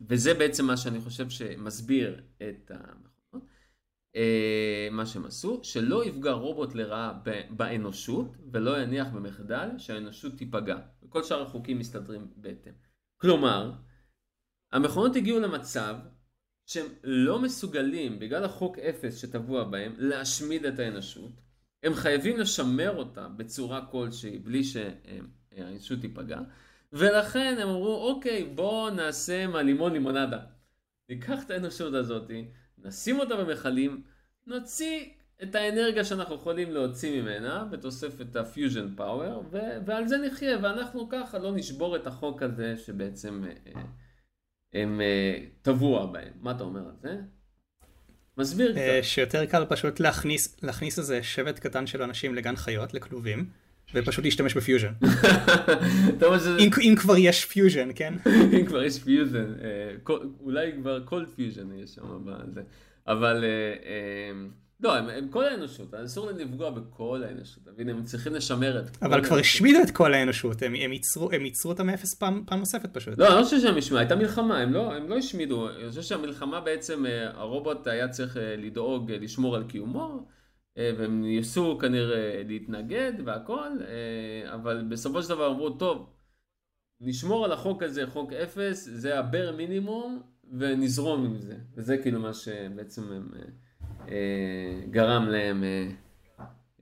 [0.00, 3.48] וזה בעצם מה שאני חושב שמסביר את המכונות.
[4.16, 10.76] אה, מה שהם עשו, שלא יפגע רובוט לרעה באנושות ולא יניח במחדל שהאנושות תיפגע.
[11.02, 12.72] וכל שאר החוקים מסתדרים בהתאם.
[13.16, 13.72] כלומר,
[14.72, 15.96] המכונות הגיעו למצב
[16.66, 21.45] שהם לא מסוגלים, בגלל החוק אפס שטבוע בהם, להשמיד את האנושות.
[21.86, 26.40] הם חייבים לשמר אותה בצורה כלשהי, בלי שהאנושות תיפגע.
[26.92, 30.38] ולכן הם אמרו, אוקיי, בואו נעשה מהלימון לימונדה.
[31.08, 32.30] ניקח את האנושות הזאת,
[32.78, 34.02] נשים אותה במכלים,
[34.46, 35.04] נוציא
[35.42, 41.38] את האנרגיה שאנחנו יכולים להוציא ממנה, בתוספת ה-fusion power, ו- ועל זה נחיה, ואנחנו ככה
[41.38, 43.82] לא נשבור את החוק הזה שבעצם אה,
[44.72, 46.32] הם אה, טבוע בהם.
[46.40, 47.20] מה אתה אומר על זה?
[48.38, 49.08] מסביר אה, קצת.
[49.08, 53.46] שיותר קל פשוט להכניס להכניס איזה שבט קטן של אנשים לגן חיות, לכלובים,
[53.94, 54.92] ופשוט להשתמש בפיוז'ן.
[56.58, 58.14] אם אם כבר יש פיוז'ן, כן?
[58.60, 59.52] אם כבר יש פיוזן,
[60.40, 62.62] אולי כבר כל פיוזן יש שם בזה,
[63.06, 64.32] אבל אה, אה,
[64.80, 67.88] לא, הם, הם כל האנושות, אסור להם לפגוע בכל האנושות, אתה מבין?
[67.88, 69.40] הם צריכים לשמר את כל אבל כבר האנושות.
[69.40, 73.18] השמידו את כל האנושות, הם הם ייצרו הם ייצרו אותה מאפס פעם פעם נוספת פשוט.
[73.18, 76.02] לא, אני לא חושב שהם השמידו, הייתה מלחמה, הם לא, הם לא השמידו, אני חושב
[76.02, 80.26] שהמלחמה בעצם, אה, הרובוט היה צריך אה, לדאוג, אה, לשמור על קיומו,
[80.78, 83.68] והם ניסו כנראה להתנגד והכל,
[84.46, 86.10] אבל בסופו של דבר אמרו, טוב,
[87.00, 90.22] נשמור על החוק הזה, חוק אפס, זה ה bare minimum,
[90.58, 91.56] ונזרום עם זה.
[91.76, 93.28] וזה כאילו מה שבעצם הם,
[94.90, 95.88] גרם להם אה,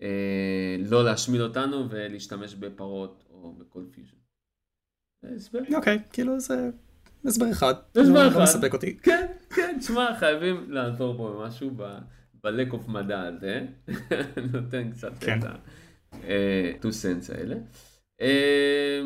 [0.03, 4.17] אה, לא להשמיד אותנו ולהשתמש בפרות או בכל פיוז'ן.
[5.75, 6.71] אוקיי, כאילו זה
[7.25, 7.75] הסבר אחד.
[7.97, 8.37] הסבר לא- אחד.
[8.37, 8.97] לא מספק אותי.
[8.97, 11.71] כן, כן, תשמע, חייבים לעזור פה במשהו
[12.43, 13.67] ב-lack of מדע הזה.
[14.53, 15.39] נותן קצת כן.
[15.39, 17.57] את ה-two cents האלה.
[18.21, 19.01] אה,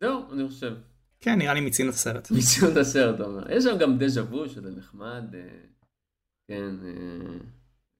[0.00, 0.74] זהו, אני חושב.
[1.20, 2.30] כן, נראה לי מיצינו את הסרט.
[2.30, 3.52] מיצינו את הסרט, אתה אומר.
[3.52, 5.24] יש שם גם דז'ה וו שזה נחמד.
[6.52, 7.38] כן, אה,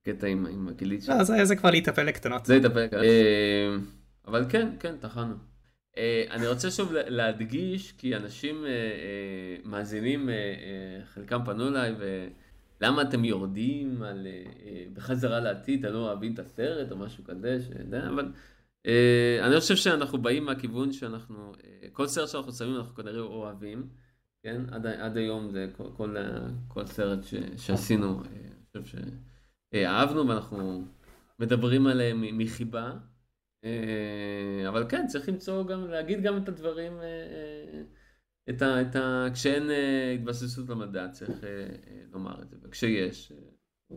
[0.05, 2.47] קטע עם עם הגילית לא, זה זה כבר להיטפל לקטנות.
[2.47, 2.91] זה יתאפק.
[2.95, 3.77] אה,
[4.27, 5.35] אבל כן, כן, טחנו.
[5.97, 8.65] אה, אני רוצה שוב לה- להדגיש, כי אנשים
[9.65, 10.29] מאזינים,
[11.15, 11.95] חלקם פנו אליי,
[12.81, 14.27] ולמה אתם יורדים על
[14.95, 18.33] בחזרה לעתיד, אתם לא אוהבים את הסרט או משהו כזה, שזה, אבל
[19.43, 21.53] אני חושב שאנחנו באים מהכיוון שאנחנו,
[21.93, 23.87] כל סרט שאנחנו שמים אנחנו כנראה אוהבים,
[24.43, 24.63] כן?
[24.71, 26.17] עד, עד היום זה כל, כל,
[26.69, 28.31] כל סרט ש, שעשינו, אה,
[28.77, 28.99] אני חושב
[29.75, 30.85] שאהבנו ואנחנו
[31.39, 32.93] מדברים עליהם מחיבה.
[33.65, 37.83] אה, אבל כן, צריך למצוא גם, להגיד גם את הדברים, אה, אה,
[38.51, 41.49] את ה, את ה, כשאין אה, התבססות למדע, צריך אה,
[41.87, 43.33] אה, לומר את זה, וכשיש,
[43.93, 43.97] אה,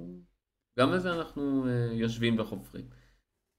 [0.79, 2.85] גם על זה אנחנו אה, יושבים וחופרים.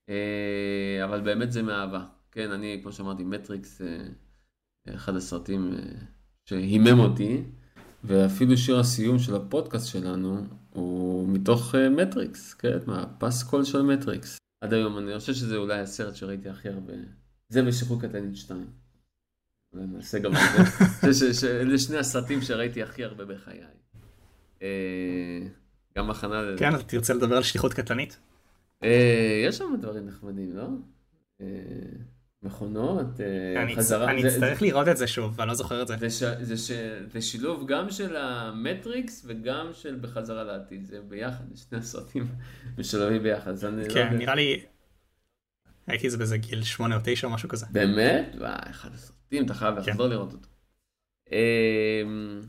[0.08, 2.06] אה, אבל באמת זה מאהבה.
[2.30, 4.08] כן, אני, כמו שאמרתי, מטריקס, אה,
[4.94, 6.15] אחד הסרטים אה,
[6.48, 7.42] שהימם אותי,
[8.04, 14.38] ואפילו שיר הסיום של הפודקאסט שלנו הוא מתוך אה, מטריקס, כן, מהפסקול של מטריקס.
[14.60, 16.92] עד היום, אני חושב שזה אולי הסרט שראיתי הכי הרבה.
[17.48, 18.66] זה ושחרור קטנית 2.
[19.72, 20.38] אולי נעשה גם את
[21.12, 21.48] זה.
[21.60, 23.60] אלה שני הסרטים שראיתי הכי הרבה בחיי.
[24.62, 25.46] אה,
[25.96, 26.58] גם הכנה לזה.
[26.58, 28.18] כן, אתה תרצה לדבר על שליחות קטלנית?
[28.82, 30.66] אה, יש שם דברים נחמדים, לא?
[32.46, 34.10] מכונות, אה, אני חזרה.
[34.10, 35.96] אני אצטרך לראות את זה שוב, ואני לא זוכר את זה.
[35.96, 36.22] זה, ש...
[36.40, 36.70] זה, ש...
[37.12, 42.26] זה שילוב גם של המטריקס וגם של בחזרה לעתיד, זה ביחד, שני הסרטים
[42.78, 44.16] משולבים ביחד, אני לא כן.
[44.16, 44.64] נראה לי...
[45.86, 47.66] הייתי באיזה גיל 8 או 9 או משהו כזה.
[47.70, 48.34] באמת?
[48.38, 49.90] וואי, אחד הסרטים, אתה חייב כן.
[49.90, 50.48] לחזור לראות אותו.
[51.32, 52.42] אמ,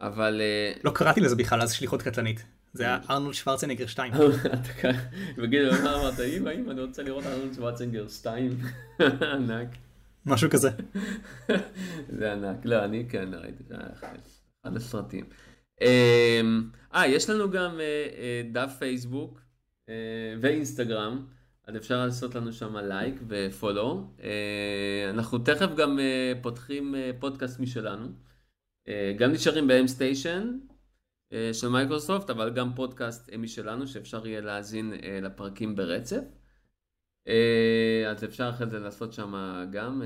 [0.00, 2.44] אבל אה, לא קראתי לזה בכלל אז שליחות קטלנית.
[2.72, 4.12] זה היה ארנולד שוורצנגר 2.
[4.14, 4.92] אתה כאן,
[5.36, 8.58] בגיל מה אמרת, אמא, אמא, אני רוצה לראות ארנולד שוואצנגר 2,
[9.34, 9.68] ענק.
[10.26, 10.70] משהו כזה.
[12.18, 12.64] זה ענק.
[12.64, 13.86] לא, אני כן ראיתי, זה היה
[14.64, 15.24] אחד הסרטים.
[15.80, 19.40] אמ, אה, יש לנו גם אה, אה, דף פייסבוק
[19.88, 19.94] אה,
[20.40, 21.26] ואינסטגרם,
[21.66, 24.10] אז אפשר לעשות לנו שם לייק ו follow.
[25.10, 25.98] אנחנו תכף גם
[26.42, 28.06] פותחים פודקאסט משלנו.
[29.18, 30.58] גם נשארים ב-M station
[31.52, 36.22] של מייקרוסופט, אבל גם פודקאסט משלנו, שאפשר יהיה להאזין לפרקים ברצף.
[38.10, 39.34] אז אפשר אחרי זה לעשות שם
[39.70, 40.02] גם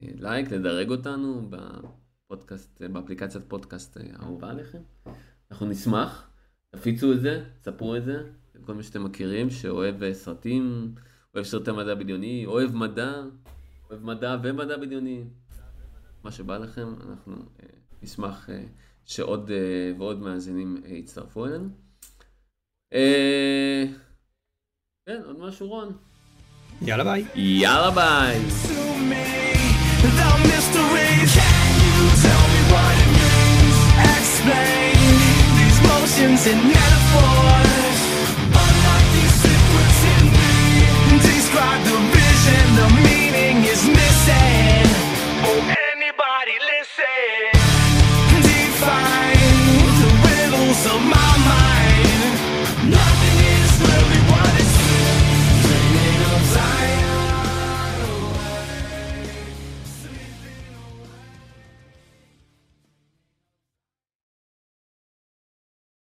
[0.00, 4.78] לייק, לדרג אותנו בפודקאסט, באפליקציית פודקאסט אהובה עליכם.
[5.50, 6.30] אנחנו נשמח,
[6.70, 8.22] תפיצו את זה, ספרו את זה,
[8.54, 10.94] לכל מי שאתם מכירים, שאוהב סרטים,
[11.34, 13.22] אוהב סרטי מדע בדיוני, אוהב מדע,
[13.90, 15.24] אוהב מדע ומדע בדיוני.
[16.24, 17.68] מה שבא לכם, אנחנו אה,
[18.02, 18.64] נשמח אה,
[19.08, 21.68] שעוד אה, ועוד מאזינים אה, יצטרפו אלינו.
[22.94, 23.84] אה,
[25.06, 25.96] כן, עוד משהו רון.
[26.82, 27.24] יאללה ביי.
[27.34, 28.38] יאללה ביי.
[36.50, 38.00] and metaphors
[41.26, 43.27] Describe the vision of me